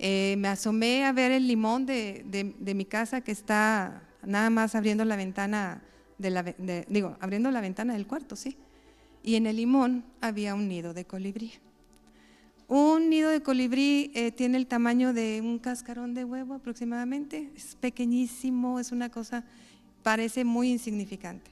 eh, 0.00 0.34
me 0.38 0.48
asomé 0.48 1.04
a 1.04 1.12
ver 1.12 1.30
el 1.30 1.46
limón 1.46 1.86
de, 1.86 2.24
de 2.58 2.74
mi 2.74 2.84
casa 2.84 3.20
que 3.20 3.30
está 3.30 4.02
nada 4.24 4.50
más 4.50 4.74
abriendo 4.74 5.04
la 5.04 5.14
ventana 5.14 5.84
digo, 6.18 7.16
abriendo 7.20 7.50
la 7.50 7.60
ventana 7.60 7.94
del 7.94 8.06
cuarto, 8.06 8.36
sí. 8.36 8.56
Y 9.22 9.34
en 9.34 9.46
el 9.46 9.56
limón 9.56 10.04
había 10.20 10.54
un 10.54 10.68
nido 10.68 10.94
de 10.94 11.04
colibrí. 11.04 11.52
Un 12.68 13.10
nido 13.10 13.30
de 13.30 13.42
colibrí 13.42 14.10
eh, 14.14 14.32
tiene 14.32 14.56
el 14.56 14.66
tamaño 14.66 15.12
de 15.12 15.40
un 15.40 15.58
cascarón 15.58 16.14
de 16.14 16.24
huevo 16.24 16.54
aproximadamente. 16.54 17.50
Es 17.56 17.76
pequeñísimo, 17.76 18.80
es 18.80 18.90
una 18.90 19.08
cosa, 19.08 19.44
parece 20.02 20.44
muy 20.44 20.70
insignificante. 20.70 21.50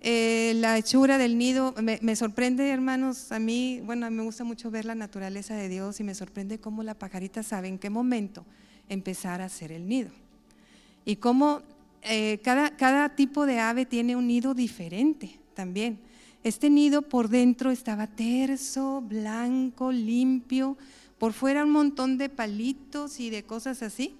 Eh, 0.00 0.54
la 0.56 0.76
hechura 0.76 1.18
del 1.18 1.38
nido 1.38 1.72
me, 1.80 2.00
me, 2.02 2.16
sorprende, 2.16 2.68
hermanos, 2.70 3.30
a 3.30 3.38
mí, 3.38 3.80
bueno, 3.84 4.10
me 4.10 4.24
gusta 4.24 4.42
mucho 4.42 4.68
ver 4.68 4.84
la 4.84 4.96
naturaleza 4.96 5.54
de 5.54 5.68
Dios 5.68 6.00
y 6.00 6.04
me 6.04 6.16
sorprende 6.16 6.58
cómo 6.58 6.82
la 6.82 6.94
pajarita 6.94 7.44
sabe 7.44 7.68
en 7.68 7.78
qué 7.78 7.88
momento 7.88 8.44
empezar 8.88 9.40
a 9.40 9.44
hacer 9.44 9.70
el 9.70 9.88
nido. 9.88 10.10
Y 11.04 11.16
cómo 11.16 11.62
eh, 12.02 12.40
cada, 12.42 12.76
cada 12.76 13.14
tipo 13.14 13.46
de 13.46 13.60
ave 13.60 13.86
tiene 13.86 14.16
un 14.16 14.26
nido 14.26 14.54
diferente 14.54 15.38
también. 15.54 15.98
Este 16.44 16.70
nido 16.70 17.02
por 17.02 17.28
dentro 17.28 17.70
estaba 17.70 18.08
terso, 18.08 19.00
blanco, 19.00 19.92
limpio, 19.92 20.76
por 21.18 21.32
fuera 21.32 21.64
un 21.64 21.70
montón 21.70 22.18
de 22.18 22.28
palitos 22.28 23.20
y 23.20 23.30
de 23.30 23.44
cosas 23.44 23.82
así. 23.82 24.16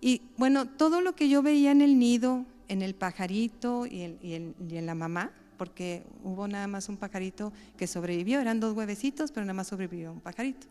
Y 0.00 0.22
bueno, 0.38 0.66
todo 0.66 1.02
lo 1.02 1.14
que 1.14 1.28
yo 1.28 1.42
veía 1.42 1.70
en 1.70 1.82
el 1.82 1.98
nido, 1.98 2.46
en 2.68 2.80
el 2.80 2.94
pajarito 2.94 3.84
y 3.84 4.02
en, 4.02 4.54
y 4.66 4.76
en, 4.76 4.86
la 4.86 4.94
mamá, 4.94 5.32
porque 5.58 6.04
hubo 6.24 6.48
nada 6.48 6.66
más 6.66 6.88
un 6.88 6.96
pajarito 6.96 7.52
que 7.76 7.86
sobrevivió, 7.86 8.40
eran 8.40 8.60
dos 8.60 8.74
huevecitos, 8.74 9.30
pero 9.30 9.44
nada 9.44 9.54
más 9.54 9.66
sobrevivió 9.66 10.12
un 10.12 10.20
pajarito. 10.20 10.66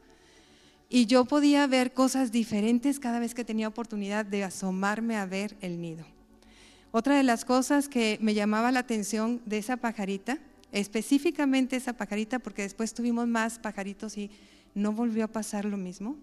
Y 0.90 1.06
yo 1.06 1.26
podía 1.26 1.68
ver 1.68 1.94
cosas 1.94 2.32
diferentes 2.32 3.00
cada 3.00 3.20
vez 3.20 3.36
que 3.36 3.46
tenía 3.46 3.68
oportunidad 3.68 4.26
de 4.26 4.44
asomarme 4.44 5.18
a 5.18 5.28
ver 5.28 5.56
el 5.62 5.80
nido. 5.80 6.04
Otra 6.92 7.16
de 7.16 7.24
las 7.24 7.46
cosas 7.46 7.88
que 7.88 8.18
me 8.20 8.34
llamaba 8.34 8.72
la 8.72 8.80
atención 8.80 9.42
de 9.46 9.60
esa 9.60 9.78
pajarita, 9.78 10.40
específicamente 10.72 11.76
esa 11.76 11.94
pajarita, 11.94 12.40
porque 12.40 12.64
después 12.64 12.96
tuvimos 12.96 13.28
más 13.28 13.60
pajaritos 13.60 14.18
y 14.18 14.32
no 14.74 14.92
volvió 14.92 15.26
a 15.26 15.28
pasar 15.28 15.66
lo 15.66 15.78
mismo. 15.78 16.16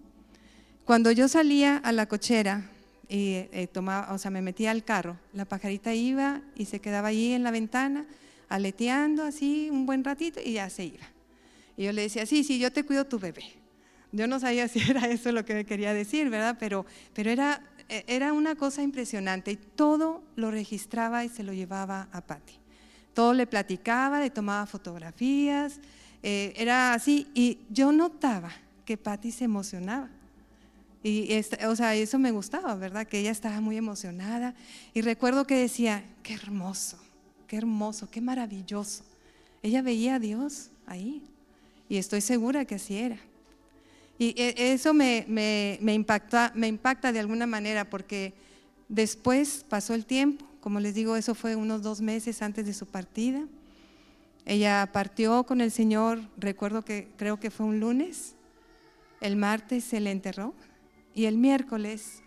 Cuando 0.83 1.11
yo 1.11 1.29
salía 1.29 1.77
a 1.77 1.93
la 1.93 2.07
cochera 2.07 2.69
y 3.07 3.45
eh, 3.51 3.69
tomaba, 3.71 4.13
o 4.13 4.17
sea, 4.17 4.29
me 4.29 4.41
metía 4.41 4.71
al 4.71 4.83
carro, 4.83 5.17
la 5.33 5.45
pajarita 5.45 5.93
iba 5.93 6.41
y 6.55 6.65
se 6.65 6.81
quedaba 6.81 7.09
ahí 7.09 7.31
en 7.31 7.43
la 7.43 7.51
ventana, 7.51 8.05
aleteando 8.49 9.23
así 9.23 9.69
un 9.71 9.85
buen 9.85 10.03
ratito 10.03 10.41
y 10.43 10.53
ya 10.53 10.69
se 10.69 10.85
iba. 10.85 11.05
Y 11.77 11.85
yo 11.85 11.93
le 11.93 12.01
decía, 12.01 12.25
sí, 12.25 12.43
sí, 12.43 12.59
yo 12.59 12.73
te 12.73 12.83
cuido 12.83 13.05
tu 13.05 13.19
bebé. 13.19 13.43
Yo 14.11 14.27
no 14.27 14.39
sabía 14.39 14.67
si 14.69 14.79
era 14.79 15.07
eso 15.07 15.31
lo 15.31 15.45
que 15.45 15.53
me 15.53 15.65
quería 15.65 15.93
decir, 15.93 16.29
¿verdad? 16.29 16.57
Pero, 16.59 16.85
pero 17.13 17.31
era 17.31 17.61
era 17.89 18.33
una 18.33 18.55
cosa 18.55 18.81
impresionante 18.81 19.51
y 19.51 19.55
todo 19.55 20.23
lo 20.35 20.51
registraba 20.51 21.23
y 21.23 21.29
se 21.29 21.43
lo 21.43 21.53
llevaba 21.53 22.09
a 22.11 22.21
Patty. 22.21 22.53
Todo 23.13 23.33
le 23.33 23.47
platicaba, 23.47 24.19
le 24.19 24.29
tomaba 24.29 24.65
fotografías, 24.65 25.79
eh, 26.23 26.53
era 26.55 26.93
así 26.93 27.27
y 27.33 27.59
yo 27.69 27.91
notaba 27.91 28.51
que 28.85 28.97
Patty 28.97 29.31
se 29.31 29.45
emocionaba. 29.45 30.09
Y 31.03 31.29
o 31.65 31.75
sea, 31.75 31.95
eso 31.95 32.19
me 32.19 32.31
gustaba, 32.31 32.75
¿verdad? 32.75 33.07
Que 33.07 33.19
ella 33.19 33.31
estaba 33.31 33.61
muy 33.61 33.77
emocionada. 33.77 34.55
Y 34.93 35.01
recuerdo 35.01 35.45
que 35.47 35.55
decía, 35.55 36.03
qué 36.23 36.33
hermoso, 36.33 36.97
qué 37.47 37.57
hermoso, 37.57 38.09
qué 38.09 38.19
maravilloso. 38.19 39.03
Ella 39.61 39.81
veía 39.81 40.15
a 40.15 40.19
Dios 40.19 40.69
ahí. 40.85 41.23
Y 41.87 41.97
estoy 41.97 42.21
segura 42.21 42.65
que 42.65 42.75
así 42.75 42.97
era. 42.97 43.19
Y 44.19 44.33
e, 44.41 44.73
eso 44.73 44.93
me, 44.93 45.25
me, 45.27 45.93
impacta, 45.93 46.51
me 46.55 46.67
impacta 46.67 47.11
de 47.11 47.19
alguna 47.19 47.45
manera 47.45 47.89
porque 47.89 48.33
después 48.89 49.65
pasó 49.67 49.93
el 49.93 50.05
tiempo, 50.05 50.45
como 50.59 50.79
les 50.79 50.95
digo, 50.95 51.15
eso 51.15 51.35
fue 51.35 51.55
unos 51.55 51.81
dos 51.81 52.01
meses 52.01 52.41
antes 52.41 52.65
de 52.65 52.73
su 52.73 52.85
partida. 52.87 53.45
Ella 54.45 54.89
partió 54.91 55.43
con 55.43 55.61
el 55.61 55.71
Señor, 55.71 56.21
recuerdo 56.37 56.83
que 56.83 57.09
creo 57.17 57.39
que 57.39 57.51
fue 57.51 57.65
un 57.65 57.79
lunes, 57.79 58.35
el 59.21 59.35
martes 59.35 59.83
se 59.83 59.99
le 59.99 60.11
enterró 60.11 60.53
y 61.13 61.25
el 61.25 61.37
miércoles 61.37 62.21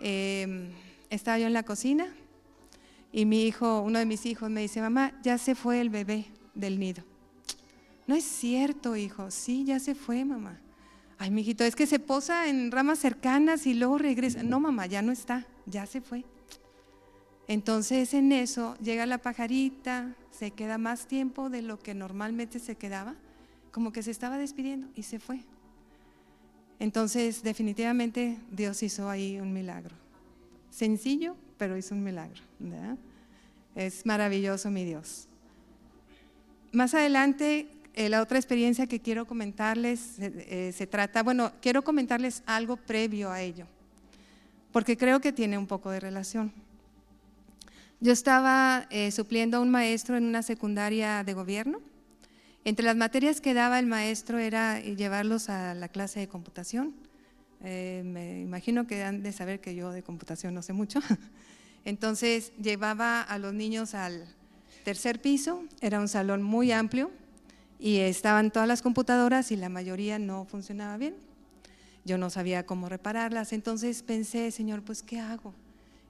em, 0.00 0.70
estaba 1.10 1.38
yo 1.38 1.46
en 1.46 1.52
la 1.52 1.62
cocina 1.62 2.08
y 3.12 3.24
mi 3.24 3.44
hijo, 3.44 3.80
uno 3.80 3.98
de 3.98 4.06
mis 4.06 4.26
hijos 4.26 4.50
me 4.50 4.60
dice, 4.60 4.80
mamá, 4.80 5.12
ya 5.22 5.38
se 5.38 5.54
fue 5.54 5.80
el 5.80 5.88
bebé 5.88 6.26
del 6.54 6.78
nido. 6.78 7.04
No 8.06 8.14
es 8.14 8.24
cierto, 8.24 8.96
hijo, 8.96 9.30
sí, 9.30 9.64
ya 9.64 9.80
se 9.80 9.94
fue, 9.94 10.24
mamá. 10.24 10.60
Ay, 11.18 11.30
mijito, 11.30 11.64
es 11.64 11.74
que 11.76 11.86
se 11.86 11.98
posa 11.98 12.48
en 12.48 12.70
ramas 12.70 12.98
cercanas 12.98 13.66
y 13.66 13.74
luego 13.74 13.98
regresa. 13.98 14.42
No, 14.42 14.60
mamá, 14.60 14.86
ya 14.86 15.02
no 15.02 15.12
está, 15.12 15.46
ya 15.66 15.86
se 15.86 16.00
fue. 16.00 16.24
Entonces 17.48 18.12
en 18.12 18.32
eso 18.32 18.76
llega 18.82 19.06
la 19.06 19.18
pajarita, 19.18 20.14
se 20.30 20.50
queda 20.50 20.78
más 20.78 21.06
tiempo 21.06 21.48
de 21.48 21.62
lo 21.62 21.78
que 21.78 21.94
normalmente 21.94 22.58
se 22.58 22.74
quedaba, 22.74 23.14
como 23.70 23.92
que 23.92 24.02
se 24.02 24.10
estaba 24.10 24.36
despidiendo 24.36 24.88
y 24.94 25.04
se 25.04 25.18
fue. 25.18 25.40
Entonces 26.78 27.42
definitivamente 27.42 28.38
Dios 28.50 28.82
hizo 28.82 29.08
ahí 29.08 29.40
un 29.40 29.52
milagro. 29.52 29.94
Sencillo, 30.70 31.36
pero 31.56 31.76
hizo 31.76 31.94
un 31.94 32.02
milagro. 32.02 32.42
Es 33.74 34.04
maravilloso 34.04 34.70
mi 34.70 34.84
Dios. 34.84 35.28
Más 36.72 36.94
adelante 36.94 37.68
eh, 37.96 38.08
la 38.08 38.22
otra 38.22 38.38
experiencia 38.38 38.86
que 38.86 39.00
quiero 39.00 39.26
comentarles 39.26 40.18
eh, 40.18 40.72
se 40.76 40.86
trata, 40.86 41.22
bueno, 41.24 41.50
quiero 41.60 41.82
comentarles 41.82 42.42
algo 42.46 42.76
previo 42.76 43.32
a 43.32 43.40
ello, 43.40 43.66
porque 44.70 44.96
creo 44.96 45.20
que 45.20 45.32
tiene 45.32 45.58
un 45.58 45.66
poco 45.66 45.90
de 45.90 45.98
relación. 45.98 46.52
Yo 47.98 48.12
estaba 48.12 48.86
eh, 48.90 49.10
supliendo 49.10 49.56
a 49.56 49.60
un 49.60 49.70
maestro 49.70 50.18
en 50.18 50.24
una 50.24 50.42
secundaria 50.42 51.24
de 51.24 51.32
gobierno 51.32 51.80
Entre 52.62 52.84
las 52.84 52.96
materias 52.96 53.40
que 53.40 53.54
daba 53.54 53.78
el 53.78 53.86
maestro 53.86 54.38
era 54.38 54.80
llevarlos 54.80 55.48
a 55.48 55.72
la 55.74 55.88
clase 55.88 56.20
de 56.20 56.28
computación. 56.28 56.94
Eh, 57.64 58.02
me 58.04 58.42
imagino 58.42 58.86
que 58.86 59.02
han 59.02 59.22
de 59.22 59.32
saber 59.32 59.60
que 59.60 59.74
yo 59.74 59.92
de 59.92 60.02
computación 60.02 60.52
no 60.52 60.62
sé 60.62 60.74
mucho. 60.74 61.00
Entonces 61.86 62.52
llevaba 62.60 63.22
a 63.22 63.38
los 63.38 63.54
niños 63.54 63.94
al 63.94 64.26
tercer 64.84 65.22
piso, 65.22 65.64
era 65.80 65.98
un 65.98 66.08
salón 66.08 66.42
muy 66.42 66.72
amplio 66.72 67.10
y 67.78 67.98
estaban 67.98 68.50
todas 68.50 68.68
las 68.68 68.82
computadoras 68.82 69.52
y 69.52 69.56
la 69.56 69.68
mayoría 69.68 70.18
no 70.18 70.44
funcionaba 70.44 70.96
bien. 70.96 71.14
Yo 72.04 72.18
no 72.18 72.30
sabía 72.30 72.64
cómo 72.64 72.88
repararlas, 72.88 73.52
entonces 73.52 74.02
pensé, 74.02 74.50
Señor, 74.50 74.82
pues 74.82 75.02
¿qué 75.02 75.18
hago? 75.18 75.54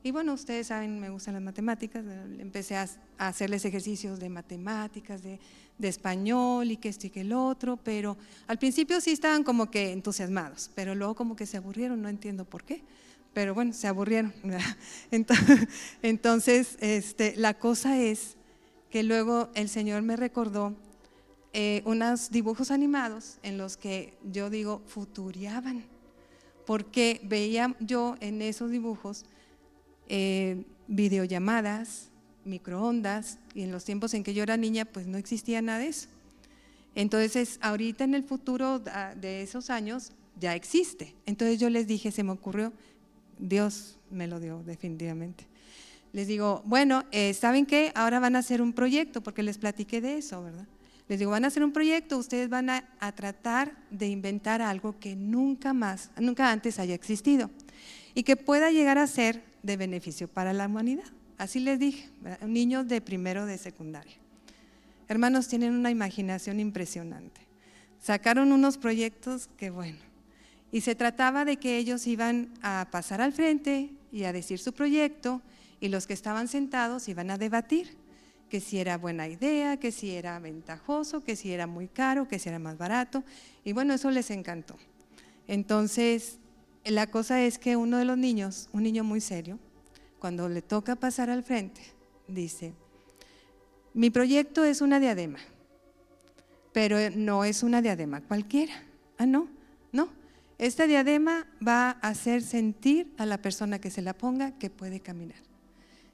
Y 0.06 0.12
bueno, 0.12 0.35
ustedes 0.35 0.68
saben, 0.68 1.00
me 1.00 1.11
gustan 1.11 1.35
las 1.35 1.42
matemáticas, 1.42 2.04
empecé 2.38 2.76
a, 2.76 2.88
hacerles 3.18 3.64
ejercicios 3.64 4.20
de 4.20 4.28
matemáticas, 4.28 5.20
de, 5.20 5.40
español 5.80 6.70
y 6.70 6.76
que 6.76 6.88
esto 6.88 7.08
y 7.08 7.11
que 7.11 7.23
el 7.23 7.32
otro, 7.32 7.76
pero 7.76 8.16
al 8.46 8.56
principio 8.56 9.00
sí 9.00 9.11
estaban 9.11 9.42
como 9.42 9.68
que 9.68 9.90
entusiasmados, 9.90 10.70
pero 10.76 10.94
luego 10.94 11.16
como 11.16 11.35
que 11.35 11.44
se 11.44 11.56
aburrieron, 11.56 12.00
no 12.02 12.08
entiendo 12.08 12.44
por 12.44 12.62
qué, 12.62 12.85
pero 13.35 13.52
bueno, 13.52 13.73
se 13.73 13.88
aburrieron. 13.88 14.32
Entonces, 16.02 16.76
este, 16.80 17.35
la 17.37 17.54
cosa 17.54 17.99
es 17.99 18.37
que 18.90 19.02
luego 19.02 19.50
el 19.54 19.68
Señor 19.68 20.02
me 20.02 20.14
recordó 20.14 20.76
eh, 21.59 21.81
unos 21.87 22.31
dibujos 22.31 22.71
animados 22.71 23.39
en 23.43 23.57
los 23.57 23.79
que 23.79 24.13
yo 24.31 24.51
digo, 24.51 24.83
futuriaban, 24.87 25.87
porque 26.67 27.19
veía 27.25 27.75
yo 27.81 28.15
en 28.21 28.43
esos 28.43 28.71
dibujos 28.71 29.25
eh, 30.11 30.65
videollamadas, 30.87 32.11
microondas, 32.45 33.39
y 33.55 33.63
en 33.63 33.73
los 33.73 33.87
tiempos 33.87 34.13
en 34.13 34.23
que 34.23 34.35
yo 34.35 34.43
era 34.43 34.59
niña, 34.59 34.85
pues 34.85 35.07
no 35.07 35.17
existía 35.17 35.63
nada 35.63 35.79
de 35.79 35.89
eso. 35.89 36.09
Entonces, 36.95 37.59
ahorita 37.63 38.05
en 38.05 38.15
el 38.15 38.25
futuro 38.25 38.79
de 38.79 39.41
esos 39.41 39.71
años 39.71 40.13
ya 40.39 40.55
existe. 40.55 41.15
Entonces 41.25 41.59
yo 41.59 41.71
les 41.71 41.87
dije, 41.87 42.13
se 42.13 42.23
me 42.23 42.33
ocurrió, 42.33 42.75
Dios 43.39 43.97
me 44.11 44.27
lo 44.27 44.41
dio 44.41 44.63
definitivamente. 44.63 45.47
Les 46.13 46.27
digo, 46.27 46.61
bueno, 46.67 47.05
eh, 47.13 47.33
¿saben 47.33 47.65
qué? 47.65 47.93
Ahora 47.95 48.21
van 48.21 48.37
a 48.37 48.41
hacer 48.41 48.61
un 48.61 48.75
proyecto, 48.75 49.23
porque 49.23 49.43
les 49.43 49.57
platiqué 49.57 50.03
de 50.03 50.19
eso, 50.19 50.43
¿verdad? 50.43 50.67
Les 51.09 51.21
digo, 51.21 51.31
van 51.31 51.45
a 51.45 51.49
hacer 51.49 51.63
un 51.63 51.73
proyecto, 51.73 52.19
ustedes 52.19 52.49
van 52.49 52.69
a, 52.69 52.85
tratar 53.15 53.77
de 53.91 54.09
inventar 54.09 54.61
algo 54.61 54.99
que 54.99 55.15
nunca 55.15 55.73
más, 55.73 56.11
nunca 56.19 56.51
antes 56.51 56.81
haya 56.81 56.95
existido 56.95 57.51
y 58.15 58.25
que 58.25 58.37
pueda 58.37 58.73
llegar 58.73 58.99
a 58.99 59.07
ser 59.07 59.45
de 59.63 59.77
beneficio 59.77 60.27
para 60.27 60.53
la 60.53 60.67
humanidad. 60.67 61.05
Así 61.39 61.61
les 61.61 61.79
dije, 61.79 62.09
niños 62.45 62.89
de 62.89 63.01
primero 63.01 63.47
de 63.47 63.59
secundaria. 63.59 64.17
Hermanos, 65.07 65.47
tienen 65.47 65.75
una 65.75 65.91
imaginación 65.91 66.59
impresionante. 66.59 67.41
Sacaron 68.01 68.51
unos 68.51 68.77
proyectos 68.77 69.49
que 69.57 69.71
bueno. 69.71 69.99
Y 70.73 70.81
se 70.81 70.97
trataba 70.97 71.45
de 71.45 71.59
que 71.59 71.77
ellos 71.77 72.07
iban 72.09 72.49
a 72.63 72.89
pasar 72.91 73.21
al 73.21 73.33
frente 73.33 73.91
y 74.11 74.25
a 74.25 74.33
decir 74.33 74.59
su 74.59 74.73
proyecto 74.73 75.40
y 75.79 75.88
los 75.88 76.07
que 76.07 76.14
estaban 76.14 76.49
sentados 76.49 77.09
iban 77.09 77.31
a 77.31 77.38
debatir 77.38 77.97
que 78.48 78.61
si 78.61 78.78
era 78.78 78.98
buena 78.98 79.28
idea, 79.28 79.76
que 79.76 79.92
si 79.92 80.12
era 80.12 80.38
ventajoso, 80.38 81.24
que 81.24 81.37
si 81.37 81.52
era 81.52 81.66
muy 81.66 81.88
caro, 81.88 82.28
que 82.28 82.38
si 82.38 82.48
era 82.48 82.59
más 82.59 82.78
barato. 82.78 83.24
Y 83.64 83.72
bueno, 83.72 83.94
eso 83.94 84.11
les 84.11 84.30
encantó. 84.30 84.76
Entonces, 85.48 86.38
la 86.85 87.09
cosa 87.09 87.42
es 87.42 87.59
que 87.59 87.76
uno 87.76 87.98
de 87.98 88.04
los 88.04 88.18
niños, 88.18 88.68
un 88.72 88.85
niño 88.85 89.04
muy 89.04 89.20
serio, 89.20 89.59
cuando 90.18 90.48
le 90.48 90.62
toca 90.62 90.96
pasar 90.96 91.30
al 91.30 91.42
frente, 91.42 91.80
dice, 92.28 92.72
mi 93.94 94.11
proyecto 94.11 94.64
es 94.64 94.80
una 94.80 95.00
diadema, 95.00 95.38
pero 96.72 96.98
no 97.14 97.44
es 97.44 97.62
una 97.62 97.82
diadema 97.82 98.20
cualquiera. 98.20 98.74
Ah, 99.18 99.26
no, 99.26 99.48
no. 99.92 100.09
Esta 100.59 100.87
diadema 100.87 101.46
va 101.66 101.90
a 101.90 102.09
hacer 102.09 102.42
sentir 102.42 103.12
a 103.18 103.26
la 103.26 103.38
persona 103.38 103.78
que 103.78 103.90
se 103.90 104.02
la 104.02 104.14
ponga 104.14 104.52
que 104.59 104.70
puede 104.70 105.00
caminar. 105.00 105.38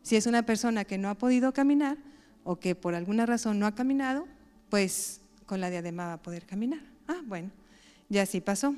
Si 0.03 0.17
es 0.17 0.27
una 0.27 0.45
persona 0.45 0.85
que 0.85 0.99
no 0.99 1.11
ha 1.11 1.15
podido 1.15 1.53
caminar 1.53 1.97
o 2.45 2.57
que 2.57 2.75
por 2.75 2.95
alguna 2.95 3.27
razón 3.27 3.59
no 3.59 3.67
ha 3.67 3.75
caminado, 3.75 4.27
pues 4.71 5.21
con 5.47 5.61
la 5.61 5.71
diadema 5.71 6.07
va 6.07 6.13
a 6.15 6.23
poder 6.23 6.47
caminar. 6.47 6.81
Ah, 7.09 7.21
bueno, 7.27 7.51
y 8.09 8.19
así 8.19 8.41
pasó. 8.41 8.75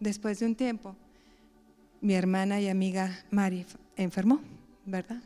Después 0.00 0.38
de 0.38 0.46
un 0.46 0.54
tiempo, 0.54 0.94
mi 2.00 2.14
hermana 2.14 2.60
y 2.60 2.68
amiga 2.68 3.24
Mari 3.30 3.64
enfermó, 3.96 4.40
¿verdad? 4.84 5.22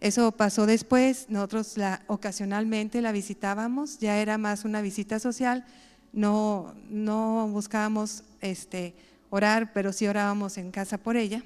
Eso 0.00 0.32
pasó 0.32 0.66
después, 0.66 1.26
nosotros 1.28 1.76
la, 1.76 2.02
ocasionalmente 2.06 3.00
la 3.00 3.12
visitábamos, 3.12 3.98
ya 3.98 4.18
era 4.18 4.38
más 4.38 4.64
una 4.64 4.82
visita 4.82 5.18
social, 5.18 5.64
no, 6.12 6.74
no 6.90 7.48
buscábamos 7.48 8.22
este, 8.40 8.94
orar, 9.30 9.72
pero 9.72 9.92
sí 9.92 10.06
orábamos 10.06 10.58
en 10.58 10.70
casa 10.70 10.98
por 10.98 11.16
ella 11.16 11.42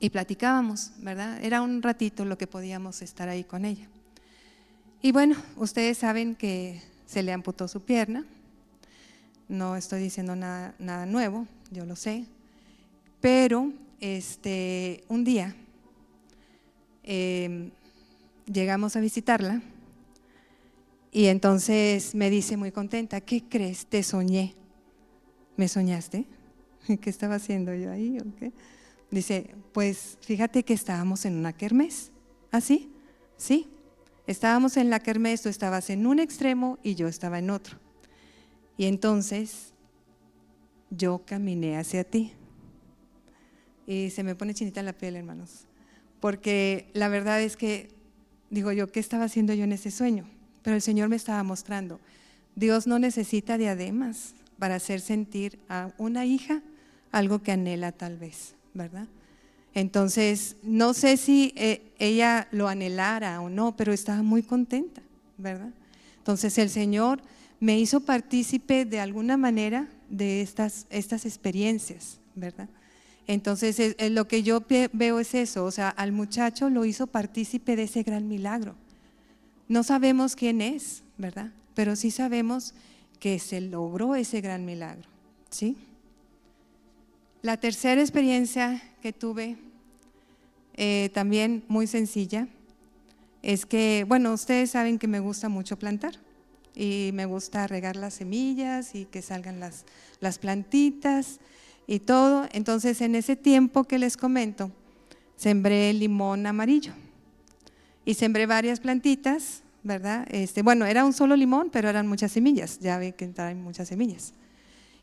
y 0.00 0.10
platicábamos, 0.10 0.92
¿verdad? 0.98 1.42
Era 1.42 1.62
un 1.62 1.82
ratito 1.82 2.24
lo 2.24 2.36
que 2.36 2.46
podíamos 2.46 3.00
estar 3.00 3.28
ahí 3.28 3.44
con 3.44 3.64
ella. 3.64 3.88
Y 5.06 5.12
bueno, 5.12 5.36
ustedes 5.54 5.98
saben 5.98 6.34
que 6.34 6.82
se 7.06 7.22
le 7.22 7.32
amputó 7.32 7.68
su 7.68 7.80
pierna, 7.80 8.26
no 9.48 9.76
estoy 9.76 10.02
diciendo 10.02 10.34
nada, 10.34 11.06
nuevo, 11.06 11.46
yo 11.70 11.86
lo 11.86 11.94
sé, 11.94 12.24
pero 13.20 13.72
este, 14.00 15.04
un 15.06 15.22
día 15.22 15.54
em, 17.04 17.70
llegamos 18.52 18.96
a 18.96 19.00
visitarla 19.00 19.62
y 21.12 21.26
entonces 21.26 22.12
me 22.16 22.28
dice 22.28 22.56
muy 22.56 22.72
contenta, 22.72 23.20
¿qué 23.20 23.44
crees? 23.48 23.86
Te 23.86 24.02
soñé. 24.02 24.56
¿Me 25.56 25.68
soñaste? 25.68 26.24
¿Qué 27.00 27.10
estaba 27.10 27.36
haciendo 27.36 27.72
yo 27.76 27.92
ahí? 27.92 28.18
Dice, 29.12 29.54
pues 29.72 30.18
fíjate 30.22 30.64
que 30.64 30.74
estábamos 30.74 31.24
en 31.26 31.36
una 31.36 31.52
kermés. 31.52 32.10
¿Ah, 32.50 32.60
sí? 32.60 32.90
Estábamos 34.26 34.76
en 34.76 34.90
la 34.90 35.00
kermés, 35.00 35.42
tú 35.42 35.48
estabas 35.48 35.90
en 35.90 36.06
un 36.06 36.18
extremo 36.18 36.78
y 36.82 36.94
yo 36.94 37.06
estaba 37.06 37.38
en 37.38 37.50
otro. 37.50 37.78
Y 38.76 38.86
entonces 38.86 39.72
yo 40.90 41.22
caminé 41.24 41.78
hacia 41.78 42.04
ti 42.04 42.32
y 43.86 44.10
se 44.10 44.22
me 44.22 44.34
pone 44.34 44.54
chinita 44.54 44.82
la 44.82 44.92
piel, 44.92 45.16
hermanos. 45.16 45.66
Porque 46.20 46.90
la 46.92 47.08
verdad 47.08 47.40
es 47.40 47.56
que, 47.56 47.88
digo 48.50 48.72
yo, 48.72 48.90
¿qué 48.90 49.00
estaba 49.00 49.24
haciendo 49.24 49.54
yo 49.54 49.64
en 49.64 49.72
ese 49.72 49.90
sueño? 49.90 50.28
Pero 50.62 50.74
el 50.74 50.82
Señor 50.82 51.08
me 51.08 51.16
estaba 51.16 51.42
mostrando, 51.42 52.00
Dios 52.56 52.86
no 52.86 52.98
necesita 52.98 53.58
diademas 53.58 54.34
para 54.58 54.76
hacer 54.76 55.00
sentir 55.00 55.60
a 55.68 55.92
una 55.98 56.24
hija 56.24 56.62
algo 57.12 57.42
que 57.42 57.52
anhela 57.52 57.92
tal 57.92 58.16
vez, 58.16 58.54
¿verdad? 58.74 59.06
Entonces, 59.76 60.56
no 60.62 60.94
sé 60.94 61.18
si 61.18 61.52
eh, 61.54 61.92
ella 61.98 62.48
lo 62.50 62.66
anhelara 62.66 63.42
o 63.42 63.50
no, 63.50 63.76
pero 63.76 63.92
estaba 63.92 64.22
muy 64.22 64.42
contenta, 64.42 65.02
¿verdad? 65.36 65.68
Entonces 66.16 66.56
el 66.56 66.70
Señor 66.70 67.20
me 67.60 67.78
hizo 67.78 68.00
partícipe 68.00 68.86
de 68.86 69.00
alguna 69.00 69.36
manera 69.36 69.86
de 70.08 70.40
estas, 70.40 70.86
estas 70.88 71.26
experiencias, 71.26 72.20
¿verdad? 72.34 72.70
Entonces, 73.26 73.96
lo 74.12 74.26
que 74.26 74.42
yo 74.42 74.64
veo 74.94 75.20
es 75.20 75.34
eso, 75.34 75.66
o 75.66 75.70
sea, 75.70 75.90
al 75.90 76.10
muchacho 76.10 76.70
lo 76.70 76.86
hizo 76.86 77.06
partícipe 77.06 77.76
de 77.76 77.82
ese 77.82 78.02
gran 78.02 78.28
milagro. 78.28 78.76
No 79.68 79.82
sabemos 79.82 80.36
quién 80.36 80.62
es, 80.62 81.02
¿verdad? 81.18 81.52
Pero 81.74 81.96
sí 81.96 82.10
sabemos 82.10 82.72
que 83.20 83.38
se 83.38 83.60
logró 83.60 84.14
ese 84.14 84.40
gran 84.40 84.64
milagro, 84.64 85.10
¿sí? 85.50 85.76
La 87.46 87.58
tercera 87.58 88.00
experiencia 88.00 88.82
que 89.00 89.12
tuve, 89.12 89.56
eh, 90.74 91.10
también 91.14 91.62
muy 91.68 91.86
sencilla, 91.86 92.48
es 93.40 93.66
que, 93.66 94.04
bueno, 94.08 94.32
ustedes 94.32 94.72
saben 94.72 94.98
que 94.98 95.06
me 95.06 95.20
gusta 95.20 95.48
mucho 95.48 95.78
plantar 95.78 96.16
y 96.74 97.10
me 97.14 97.24
gusta 97.24 97.68
regar 97.68 97.94
las 97.94 98.14
semillas 98.14 98.96
y 98.96 99.04
que 99.04 99.22
salgan 99.22 99.60
las, 99.60 99.84
las 100.18 100.40
plantitas 100.40 101.38
y 101.86 102.00
todo. 102.00 102.48
Entonces, 102.50 103.00
en 103.00 103.14
ese 103.14 103.36
tiempo 103.36 103.84
que 103.84 104.00
les 104.00 104.16
comento, 104.16 104.72
sembré 105.36 105.92
limón 105.92 106.48
amarillo 106.48 106.94
y 108.04 108.14
sembré 108.14 108.46
varias 108.46 108.80
plantitas, 108.80 109.62
¿verdad? 109.84 110.26
Este, 110.32 110.62
bueno, 110.62 110.84
era 110.84 111.04
un 111.04 111.12
solo 111.12 111.36
limón, 111.36 111.70
pero 111.70 111.88
eran 111.88 112.08
muchas 112.08 112.32
semillas, 112.32 112.80
ya 112.80 112.98
ve 112.98 113.12
que 113.12 113.28
traen 113.28 113.62
muchas 113.62 113.86
semillas. 113.86 114.34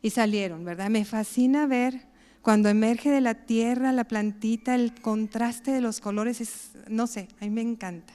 Y 0.02 0.10
salieron, 0.10 0.62
¿verdad? 0.62 0.90
Me 0.90 1.06
fascina 1.06 1.66
ver 1.66 2.12
cuando 2.44 2.68
emerge 2.68 3.10
de 3.10 3.22
la 3.22 3.34
tierra 3.34 3.90
la 3.90 4.04
plantita, 4.04 4.74
el 4.74 4.94
contraste 5.00 5.70
de 5.72 5.80
los 5.80 6.00
colores, 6.00 6.40
es, 6.40 6.72
no 6.88 7.06
sé, 7.06 7.26
a 7.40 7.44
mí 7.44 7.50
me 7.50 7.62
encanta. 7.62 8.12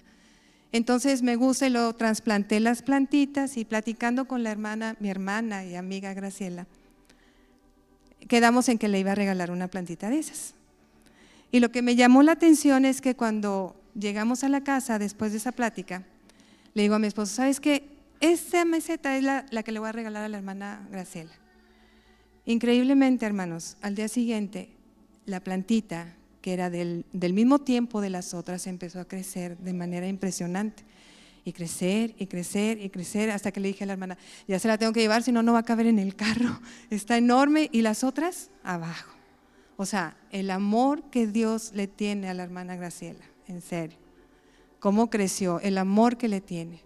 Entonces 0.71 1.23
me 1.23 1.35
gusta 1.35 1.65
y 1.65 1.71
lo 1.71 1.91
trasplanté 1.95 2.59
las 2.59 2.83
plantitas 2.83 3.57
y 3.57 3.65
platicando 3.65 4.25
con 4.25 4.43
la 4.43 4.51
hermana, 4.51 4.95
mi 4.99 5.09
hermana 5.09 5.65
y 5.65 5.75
amiga 5.75 6.13
Graciela, 6.13 6.67
quedamos 8.27 8.69
en 8.69 8.77
que 8.77 8.87
le 8.87 8.99
iba 8.99 9.13
a 9.13 9.15
regalar 9.15 9.49
una 9.49 9.67
plantita 9.67 10.11
de 10.11 10.19
esas. 10.19 10.53
Y 11.51 11.59
lo 11.59 11.71
que 11.71 11.81
me 11.81 11.95
llamó 11.95 12.21
la 12.21 12.33
atención 12.33 12.85
es 12.85 13.01
que 13.01 13.15
cuando 13.15 13.75
llegamos 13.95 14.43
a 14.43 14.49
la 14.49 14.63
casa 14.63 14.99
después 14.99 15.31
de 15.31 15.39
esa 15.39 15.51
plática, 15.51 16.03
le 16.75 16.83
digo 16.83 16.93
a 16.93 16.99
mi 16.99 17.07
esposo, 17.07 17.33
¿sabes 17.33 17.59
qué? 17.59 17.99
esa 18.19 18.65
meseta 18.65 19.17
es 19.17 19.23
la, 19.23 19.45
la 19.49 19.63
que 19.63 19.71
le 19.71 19.79
voy 19.79 19.89
a 19.89 19.93
regalar 19.93 20.23
a 20.23 20.29
la 20.29 20.37
hermana 20.37 20.87
Graciela. 20.91 21.31
Increíblemente, 22.49 23.27
hermanos, 23.27 23.77
al 23.79 23.93
día 23.93 24.07
siguiente, 24.07 24.69
la 25.27 25.39
plantita, 25.39 26.15
que 26.41 26.51
era 26.51 26.71
del, 26.71 27.05
del, 27.13 27.33
mismo 27.33 27.59
tiempo 27.59 28.01
de 28.01 28.09
las 28.09 28.33
otras, 28.33 28.65
empezó 28.65 28.99
a 28.99 29.07
crecer 29.07 29.55
de 29.59 29.71
manera 29.71 30.07
impresionante. 30.07 30.83
Y 31.45 31.53
crecer, 31.53 32.15
y 32.17 32.25
crecer, 32.25 32.81
y 32.81 32.89
crecer, 32.89 33.29
hasta 33.29 33.51
que 33.51 33.59
le 33.59 33.67
dije 33.67 33.83
a 33.83 33.87
la 33.87 33.93
hermana, 33.93 34.17
ya 34.47 34.57
se 34.57 34.67
la 34.67 34.79
tengo 34.79 34.93
que 34.93 34.99
llevar, 34.99 35.21
si 35.21 35.31
no, 35.31 35.43
no 35.43 35.53
va 35.53 35.59
a 35.59 35.63
caber 35.63 35.85
en 35.85 35.99
el 35.99 36.15
carro. 36.15 36.59
Está 36.89 37.17
enorme 37.17 37.69
y 37.71 37.83
las 37.83 38.03
otras 38.03 38.49
abajo. 38.63 39.13
O 39.77 39.85
sea, 39.85 40.17
el 40.31 40.49
amor 40.49 41.03
que 41.11 41.27
Dios 41.27 41.71
le 41.75 41.85
tiene 41.85 42.29
a 42.29 42.33
la 42.33 42.41
hermana 42.41 42.75
Graciela, 42.75 43.25
en 43.47 43.61
serio. 43.61 43.99
Cómo 44.79 45.11
creció, 45.11 45.59
el 45.59 45.77
amor 45.77 46.17
que 46.17 46.27
le 46.27 46.41
tiene. 46.41 46.81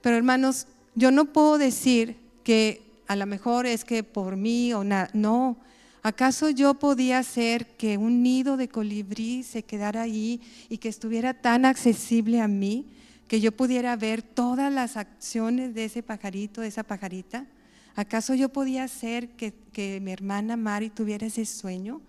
Pero 0.00 0.16
hermanos, 0.16 0.68
yo 0.94 1.10
no 1.10 1.34
puedo 1.34 1.58
decir 1.58 2.16
que 2.44 2.91
a 3.06 3.16
lo 3.16 3.26
mejor 3.26 3.66
es 3.66 3.84
que 3.84 4.02
por 4.02 4.36
mí 4.36 4.72
o 4.72 4.84
nada. 4.84 5.10
No. 5.12 5.58
¿Acaso 6.02 6.50
yo 6.50 6.74
podía 6.74 7.18
hacer 7.18 7.76
que 7.76 7.96
un 7.96 8.22
nido 8.22 8.56
de 8.56 8.68
colibrí 8.68 9.42
se 9.42 9.62
quedara 9.62 10.02
ahí 10.02 10.40
y 10.68 10.78
que 10.78 10.88
estuviera 10.88 11.34
tan 11.34 11.64
accesible 11.64 12.40
a 12.40 12.48
mí 12.48 12.86
que 13.28 13.40
yo 13.40 13.52
pudiera 13.52 13.94
ver 13.96 14.22
todas 14.22 14.72
las 14.72 14.96
acciones 14.96 15.74
de 15.74 15.84
ese 15.84 16.02
pajarito, 16.02 16.60
de 16.60 16.68
esa 16.68 16.82
pajarita? 16.82 17.46
¿Acaso 17.94 18.34
yo 18.34 18.48
podía 18.48 18.84
hacer 18.84 19.30
que, 19.30 19.52
que 19.72 20.00
mi 20.00 20.12
hermana 20.12 20.56
Mari 20.56 20.90
tuviera 20.90 21.26
ese 21.26 21.44
sueño? 21.44 22.00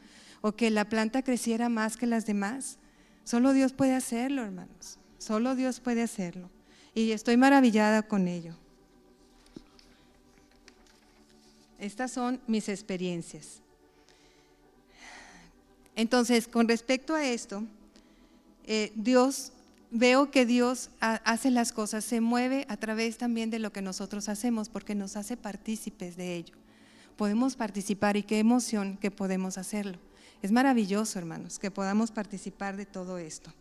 ¿O 0.41 0.53
que 0.53 0.71
la 0.71 0.85
planta 0.85 1.21
creciera 1.21 1.69
más 1.69 1.97
que 1.97 2.07
las 2.07 2.25
demás? 2.25 2.77
Solo 3.23 3.53
Dios 3.53 3.73
puede 3.73 3.93
hacerlo, 3.93 4.43
hermanos. 4.43 4.97
Solo 5.17 5.55
Dios 5.55 5.79
puede 5.79 6.01
hacerlo. 6.01 6.49
Y 6.95 7.11
estoy 7.11 7.37
maravillada 7.37 8.03
con 8.03 8.27
ello. 8.27 8.55
Estas 11.83 12.11
son 12.11 12.39
mis 12.47 12.69
experiencias. 12.69 13.59
Entonces, 15.97 16.47
con 16.47 16.69
respecto 16.69 17.13
a 17.13 17.25
esto, 17.25 17.65
eh, 18.65 18.93
Dios, 18.95 19.51
veo 19.91 20.31
que 20.31 20.45
Dios 20.45 20.91
hace 21.01 21.51
las 21.51 21.73
cosas, 21.73 22.05
se 22.05 22.21
mueve 22.21 22.65
a 22.69 22.77
través 22.77 23.17
también 23.17 23.49
de 23.49 23.59
lo 23.59 23.73
que 23.73 23.81
nosotros 23.81 24.29
hacemos, 24.29 24.69
porque 24.69 24.95
nos 24.95 25.17
hace 25.17 25.35
partícipes 25.35 26.15
de 26.15 26.37
ello. 26.37 26.55
Podemos 27.17 27.57
participar 27.57 28.15
y 28.15 28.23
qué 28.23 28.39
emoción 28.39 28.95
que 28.95 29.11
podemos 29.11 29.57
hacerlo. 29.57 29.99
Es 30.41 30.53
maravilloso, 30.53 31.19
hermanos, 31.19 31.59
que 31.59 31.69
podamos 31.69 32.11
participar 32.11 32.77
de 32.77 32.85
todo 32.85 33.17
esto. 33.17 33.53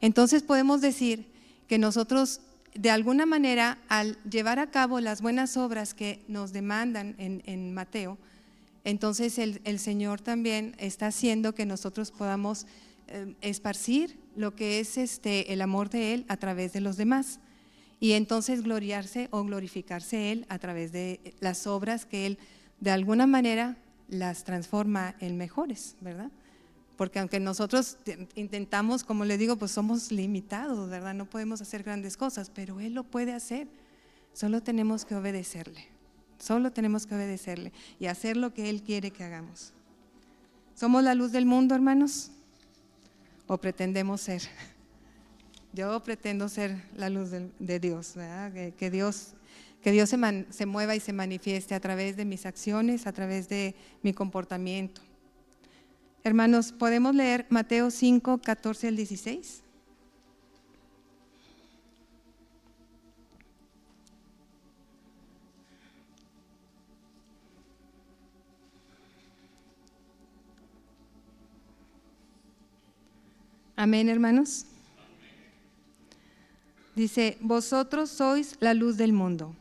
Entonces 0.00 0.44
podemos 0.44 0.80
decir 0.80 1.26
que 1.66 1.78
nosotros, 1.78 2.40
de 2.74 2.90
alguna 2.90 3.26
manera, 3.26 3.78
al 3.88 4.18
llevar 4.24 4.58
a 4.58 4.70
cabo 4.70 5.00
las 5.00 5.22
buenas 5.22 5.56
obras 5.56 5.94
que 5.94 6.24
nos 6.28 6.52
demandan 6.52 7.14
en 7.18 7.74
Mateo, 7.74 8.18
entonces 8.84 9.38
el, 9.38 9.78
Señor 9.78 10.20
también 10.20 10.76
está 10.78 11.06
haciendo 11.06 11.54
que 11.54 11.64
nosotros 11.64 12.10
podamos 12.10 12.66
eh, 13.08 13.34
esparcir 13.40 14.18
lo 14.36 14.54
que 14.54 14.78
es 14.78 14.98
este, 14.98 15.54
el 15.54 15.62
amor 15.62 15.88
de 15.88 16.12
Él 16.12 16.26
a 16.28 16.36
través 16.36 16.74
de 16.74 16.82
los 16.82 16.98
demás. 16.98 17.40
Y 17.98 18.12
entonces 18.12 18.62
gloriarse 18.62 19.28
o 19.30 19.42
glorificarse 19.42 20.32
Él 20.32 20.44
a 20.50 20.58
través 20.58 20.92
de 20.92 21.34
las 21.40 21.66
obras 21.66 22.04
que 22.04 22.26
Él 22.26 22.38
de 22.80 22.90
alguna 22.90 23.26
manera 23.26 23.78
las 24.08 24.44
transforma 24.44 25.14
en 25.18 25.38
mejores, 25.38 25.96
¿verdad? 26.02 26.30
Porque 26.96 27.18
aunque 27.18 27.40
nosotros 27.40 27.98
intentamos, 28.36 29.02
como 29.02 29.24
le 29.24 29.36
digo, 29.36 29.56
pues 29.56 29.72
somos 29.72 30.12
limitados, 30.12 30.88
¿verdad? 30.88 31.14
No 31.14 31.28
podemos 31.28 31.60
hacer 31.60 31.82
grandes 31.82 32.16
cosas, 32.16 32.50
pero 32.54 32.78
Él 32.80 32.94
lo 32.94 33.04
puede 33.04 33.32
hacer. 33.32 33.66
Solo 34.32 34.62
tenemos 34.62 35.04
que 35.04 35.14
obedecerle. 35.16 35.88
Solo 36.38 36.72
tenemos 36.72 37.06
que 37.06 37.14
obedecerle 37.14 37.72
y 37.98 38.06
hacer 38.06 38.36
lo 38.36 38.52
que 38.52 38.70
Él 38.70 38.82
quiere 38.82 39.10
que 39.10 39.24
hagamos. 39.24 39.72
¿Somos 40.74 41.02
la 41.02 41.14
luz 41.14 41.32
del 41.32 41.46
mundo, 41.46 41.74
hermanos? 41.74 42.30
¿O 43.46 43.58
pretendemos 43.58 44.20
ser? 44.20 44.42
Yo 45.72 46.02
pretendo 46.04 46.48
ser 46.48 46.80
la 46.96 47.10
luz 47.10 47.30
de, 47.30 47.80
Dios, 47.80 48.14
Que, 48.76 48.90
Dios, 48.90 49.34
que 49.82 49.90
Dios 49.90 50.08
se, 50.10 50.46
se 50.50 50.66
mueva 50.66 50.94
y 50.94 51.00
se 51.00 51.12
manifieste 51.12 51.74
a 51.74 51.80
través 51.80 52.16
de 52.16 52.24
mis 52.24 52.46
acciones, 52.46 53.08
a 53.08 53.12
través 53.12 53.48
de 53.48 53.74
mi 54.02 54.12
comportamiento. 54.12 55.02
Hermanos, 56.26 56.72
¿podemos 56.72 57.14
leer 57.14 57.46
Mateo 57.50 57.90
5, 57.90 58.38
14 58.38 58.88
al 58.88 58.96
16? 58.96 59.62
Amén, 73.76 74.08
hermanos. 74.08 74.64
Dice, 76.96 77.36
vosotros 77.42 78.08
sois 78.08 78.56
la 78.60 78.72
luz 78.72 78.96
del 78.96 79.12
mundo. 79.12 79.54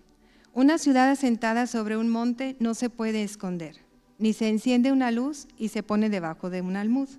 Una 0.54 0.78
ciudad 0.78 1.10
asentada 1.10 1.68
sobre 1.68 1.98
un 1.98 2.08
monte 2.08 2.56
no 2.62 2.74
se 2.74 2.90
puede 2.90 3.24
esconder, 3.24 3.83
ni 4.20 4.34
se 4.34 4.50
enciende 4.50 4.92
una 4.92 5.12
luz 5.12 5.48
y 5.58 5.70
se 5.70 5.84
pone 5.84 6.10
debajo 6.10 6.50
de 6.50 6.62
un 6.62 6.76
almud, 6.76 7.10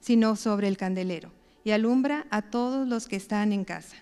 sino 0.00 0.36
sobre 0.36 0.68
el 0.68 0.76
candelero, 0.76 1.30
y 1.64 1.70
alumbra 1.70 2.26
a 2.30 2.42
todos 2.42 2.86
los 2.86 3.08
que 3.08 3.16
están 3.16 3.52
en 3.52 3.64
casa. 3.64 3.96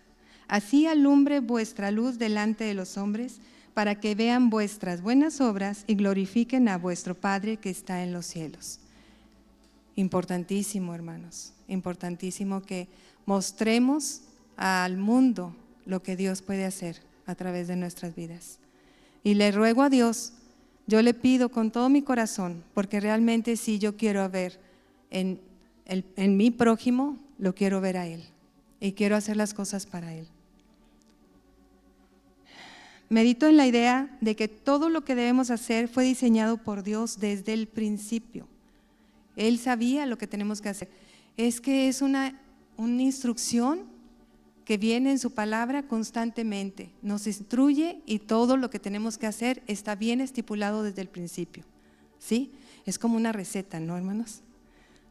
Así 0.48 0.86
alumbre 0.86 1.40
vuestra 1.40 1.90
luz 1.90 2.18
delante 2.18 2.64
de 2.64 2.74
los 2.74 2.96
hombres, 2.96 3.40
para 3.74 4.00
que 4.00 4.14
vean 4.14 4.48
vuestras 4.48 5.02
buenas 5.02 5.40
obras 5.40 5.84
y 5.86 5.96
glorifiquen 5.96 6.68
a 6.68 6.78
vuestro 6.78 7.14
Padre 7.14 7.58
que 7.58 7.68
está 7.68 8.02
en 8.02 8.12
los 8.12 8.24
cielos. 8.24 8.80
Importantísimo, 9.96 10.94
hermanos 10.94 11.52
importantísimo 11.68 12.62
que 12.62 12.88
mostremos 13.24 14.22
al 14.56 14.96
mundo 14.96 15.54
lo 15.84 16.02
que 16.02 16.16
Dios 16.16 16.42
puede 16.42 16.64
hacer 16.64 17.02
a 17.26 17.34
través 17.34 17.68
de 17.68 17.76
nuestras 17.76 18.14
vidas. 18.14 18.58
Y 19.24 19.34
le 19.34 19.50
ruego 19.50 19.82
a 19.82 19.90
Dios, 19.90 20.32
yo 20.86 21.02
le 21.02 21.14
pido 21.14 21.48
con 21.48 21.70
todo 21.70 21.88
mi 21.88 22.02
corazón, 22.02 22.62
porque 22.74 23.00
realmente 23.00 23.56
si 23.56 23.78
yo 23.78 23.96
quiero 23.96 24.28
ver 24.28 24.58
en, 25.10 25.40
en 25.86 26.36
mi 26.36 26.50
prójimo, 26.50 27.18
lo 27.38 27.54
quiero 27.54 27.80
ver 27.80 27.96
a 27.96 28.06
Él. 28.06 28.24
Y 28.80 28.92
quiero 28.92 29.16
hacer 29.16 29.36
las 29.36 29.54
cosas 29.54 29.86
para 29.86 30.14
Él. 30.14 30.28
Medito 33.08 33.46
en 33.46 33.56
la 33.56 33.66
idea 33.66 34.16
de 34.20 34.34
que 34.34 34.48
todo 34.48 34.88
lo 34.88 35.04
que 35.04 35.14
debemos 35.14 35.50
hacer 35.50 35.88
fue 35.88 36.04
diseñado 36.04 36.58
por 36.58 36.82
Dios 36.82 37.18
desde 37.20 37.52
el 37.52 37.68
principio. 37.68 38.48
Él 39.36 39.58
sabía 39.58 40.06
lo 40.06 40.18
que 40.18 40.26
tenemos 40.26 40.60
que 40.60 40.70
hacer 40.70 40.88
es 41.36 41.60
que 41.60 41.88
es 41.88 42.02
una, 42.02 42.40
una 42.76 43.02
instrucción 43.02 43.84
que 44.66 44.76
viene 44.78 45.12
en 45.12 45.20
su 45.20 45.30
palabra 45.30 45.84
constantemente. 45.84 46.90
Nos 47.00 47.28
instruye 47.28 48.02
y 48.04 48.18
todo 48.18 48.56
lo 48.56 48.68
que 48.68 48.80
tenemos 48.80 49.16
que 49.16 49.28
hacer 49.28 49.62
está 49.68 49.94
bien 49.94 50.20
estipulado 50.20 50.82
desde 50.82 51.02
el 51.02 51.08
principio. 51.08 51.62
¿Sí? 52.18 52.50
Es 52.84 52.98
como 52.98 53.16
una 53.16 53.30
receta, 53.30 53.78
¿no, 53.78 53.96
hermanos? 53.96 54.40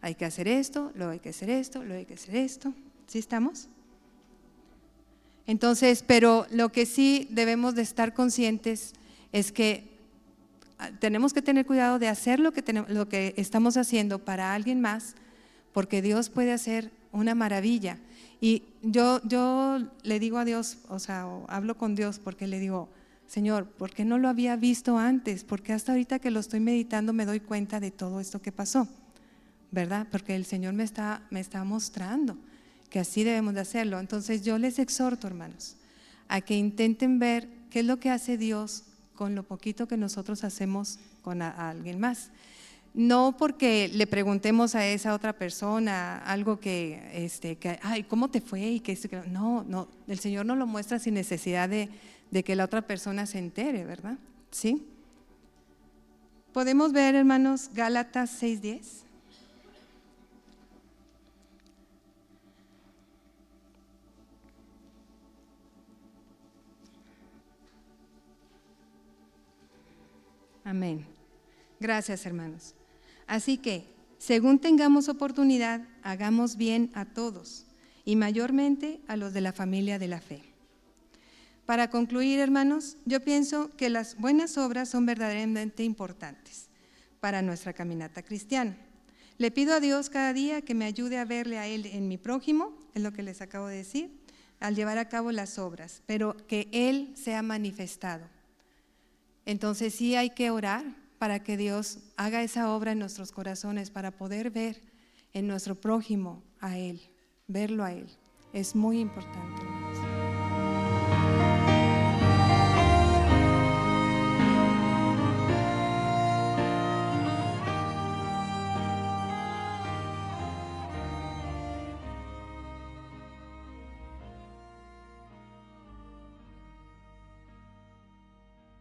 Hay 0.01 0.15
que 0.15 0.25
hacer 0.25 0.49
esto, 0.49 0.91
luego 0.93 1.13
hay 1.13 1.19
que 1.19 1.29
hacer 1.29 1.49
esto, 1.49 1.79
luego 1.85 1.99
hay 1.99 2.05
que 2.05 2.15
hacer 2.15 2.35
esto. 2.35 2.73
¿Sí 3.07 3.17
estamos? 3.17 3.69
Entonces, 5.47 6.03
pero 6.05 6.47
lo 6.51 6.73
que 6.73 6.85
sí 6.85 7.29
debemos 7.31 7.75
de 7.75 7.83
estar 7.83 8.13
conscientes 8.13 8.91
es 9.31 9.53
que 9.53 9.87
ah, 10.79 10.91
tenemos 10.99 11.31
que 11.31 11.41
tener 11.41 11.65
cuidado 11.65 11.97
de 11.97 12.09
hacer 12.09 12.41
lo 12.41 12.51
que, 12.51 12.61
lo 12.89 13.07
que 13.07 13.33
estamos 13.37 13.77
haciendo 13.77 14.19
para 14.19 14.53
alguien 14.53 14.81
más, 14.81 15.15
porque 15.71 16.01
Dios 16.01 16.29
puede 16.29 16.51
hacer 16.51 16.91
una 17.13 17.35
maravilla. 17.35 17.99
Y 18.45 18.61
yo, 18.83 19.21
yo 19.23 19.79
le 20.03 20.19
digo 20.19 20.37
a 20.37 20.45
Dios, 20.45 20.77
o 20.87 20.99
sea, 20.99 21.27
hablo 21.47 21.79
con 21.79 21.95
Dios 21.95 22.19
porque 22.19 22.45
le 22.45 22.59
digo, 22.59 22.89
Señor, 23.25 23.65
¿por 23.65 23.89
qué 23.89 24.05
no 24.05 24.19
lo 24.19 24.29
había 24.29 24.55
visto 24.55 24.99
antes? 24.99 25.43
Porque 25.43 25.73
hasta 25.73 25.93
ahorita 25.93 26.19
que 26.19 26.29
lo 26.29 26.41
estoy 26.41 26.59
meditando 26.59 27.11
me 27.11 27.25
doy 27.25 27.39
cuenta 27.39 27.79
de 27.79 27.89
todo 27.89 28.19
esto 28.19 28.43
que 28.43 28.51
pasó, 28.51 28.87
¿verdad? 29.71 30.05
Porque 30.11 30.35
el 30.35 30.45
Señor 30.45 30.75
me 30.75 30.83
está, 30.83 31.23
me 31.31 31.39
está 31.39 31.63
mostrando 31.63 32.37
que 32.91 32.99
así 32.99 33.23
debemos 33.23 33.55
de 33.55 33.61
hacerlo. 33.61 33.99
Entonces 33.99 34.43
yo 34.43 34.59
les 34.59 34.77
exhorto, 34.77 35.25
hermanos, 35.25 35.75
a 36.27 36.41
que 36.41 36.55
intenten 36.55 37.17
ver 37.17 37.49
qué 37.71 37.79
es 37.79 37.85
lo 37.87 37.99
que 37.99 38.11
hace 38.11 38.37
Dios 38.37 38.83
con 39.15 39.33
lo 39.33 39.41
poquito 39.41 39.87
que 39.87 39.97
nosotros 39.97 40.43
hacemos 40.43 40.99
con 41.23 41.41
alguien 41.41 41.99
más 41.99 42.29
no 42.95 43.35
porque 43.37 43.89
le 43.93 44.07
preguntemos 44.07 44.73
a 44.73 44.87
esa 44.87 45.13
otra 45.13 45.33
persona 45.33 46.17
algo 46.19 46.61
que, 46.61 47.11
este, 47.13 47.57
que 47.57 47.77
ay, 47.83 48.03
¿cómo 48.03 48.29
te 48.29 48.39
fue? 48.39 48.61
Y 48.61 48.79
que, 48.79 48.97
no, 49.27 49.65
no, 49.67 49.89
el 50.07 50.17
Señor 50.17 50.45
no 50.45 50.55
lo 50.55 50.65
muestra 50.65 50.97
sin 50.97 51.13
necesidad 51.13 51.67
de, 51.67 51.89
de 52.31 52.43
que 52.43 52.55
la 52.55 52.63
otra 52.63 52.81
persona 52.81 53.25
se 53.25 53.39
entere, 53.39 53.83
¿verdad? 53.83 54.17
¿Sí? 54.49 54.87
Podemos 56.53 56.93
ver, 56.93 57.15
hermanos, 57.15 57.69
Gálatas 57.73 58.41
6.10. 58.41 59.03
Amén. 70.63 71.05
Gracias, 71.77 72.25
hermanos. 72.25 72.73
Así 73.27 73.57
que, 73.57 73.85
según 74.17 74.59
tengamos 74.59 75.09
oportunidad, 75.09 75.87
hagamos 76.01 76.57
bien 76.57 76.91
a 76.93 77.05
todos 77.05 77.65
y 78.05 78.15
mayormente 78.15 79.01
a 79.07 79.17
los 79.17 79.33
de 79.33 79.41
la 79.41 79.53
familia 79.53 79.99
de 79.99 80.07
la 80.07 80.21
fe. 80.21 80.43
Para 81.65 81.89
concluir, 81.89 82.39
hermanos, 82.39 82.97
yo 83.05 83.21
pienso 83.21 83.75
que 83.75 83.89
las 83.89 84.17
buenas 84.17 84.57
obras 84.57 84.89
son 84.89 85.05
verdaderamente 85.05 85.83
importantes 85.83 86.67
para 87.19 87.41
nuestra 87.41 87.73
caminata 87.73 88.21
cristiana. 88.21 88.77
Le 89.39 89.51
pido 89.51 89.73
a 89.73 89.79
Dios 89.79 90.09
cada 90.09 90.31
día 90.31 90.61
que 90.61 90.75
me 90.75 90.85
ayude 90.85 91.17
a 91.17 91.25
verle 91.25 91.57
a 91.57 91.67
Él 91.67 91.87
en 91.87 92.07
mi 92.07 92.17
prójimo, 92.17 92.77
es 92.93 93.01
lo 93.01 93.11
que 93.11 93.23
les 93.23 93.41
acabo 93.41 93.67
de 93.67 93.77
decir, 93.77 94.11
al 94.59 94.75
llevar 94.75 94.99
a 94.99 95.09
cabo 95.09 95.31
las 95.31 95.57
obras, 95.57 96.03
pero 96.05 96.37
que 96.47 96.69
Él 96.71 97.11
sea 97.15 97.41
manifestado. 97.41 98.27
Entonces 99.45 99.93
sí 99.95 100.15
hay 100.15 100.29
que 100.29 100.51
orar 100.51 100.85
para 101.17 101.43
que 101.43 101.57
Dios 101.57 101.99
haga 102.17 102.43
esa 102.43 102.73
obra 102.73 102.91
en 102.91 102.99
nuestros 102.99 103.31
corazones, 103.31 103.89
para 103.89 104.11
poder 104.11 104.51
ver 104.51 104.81
en 105.33 105.47
nuestro 105.47 105.75
prójimo 105.75 106.43
a 106.59 106.77
Él, 106.77 107.01
verlo 107.47 107.83
a 107.83 107.91
Él. 107.93 108.07
Es 108.53 108.75
muy 108.75 108.99
importante. 108.99 109.74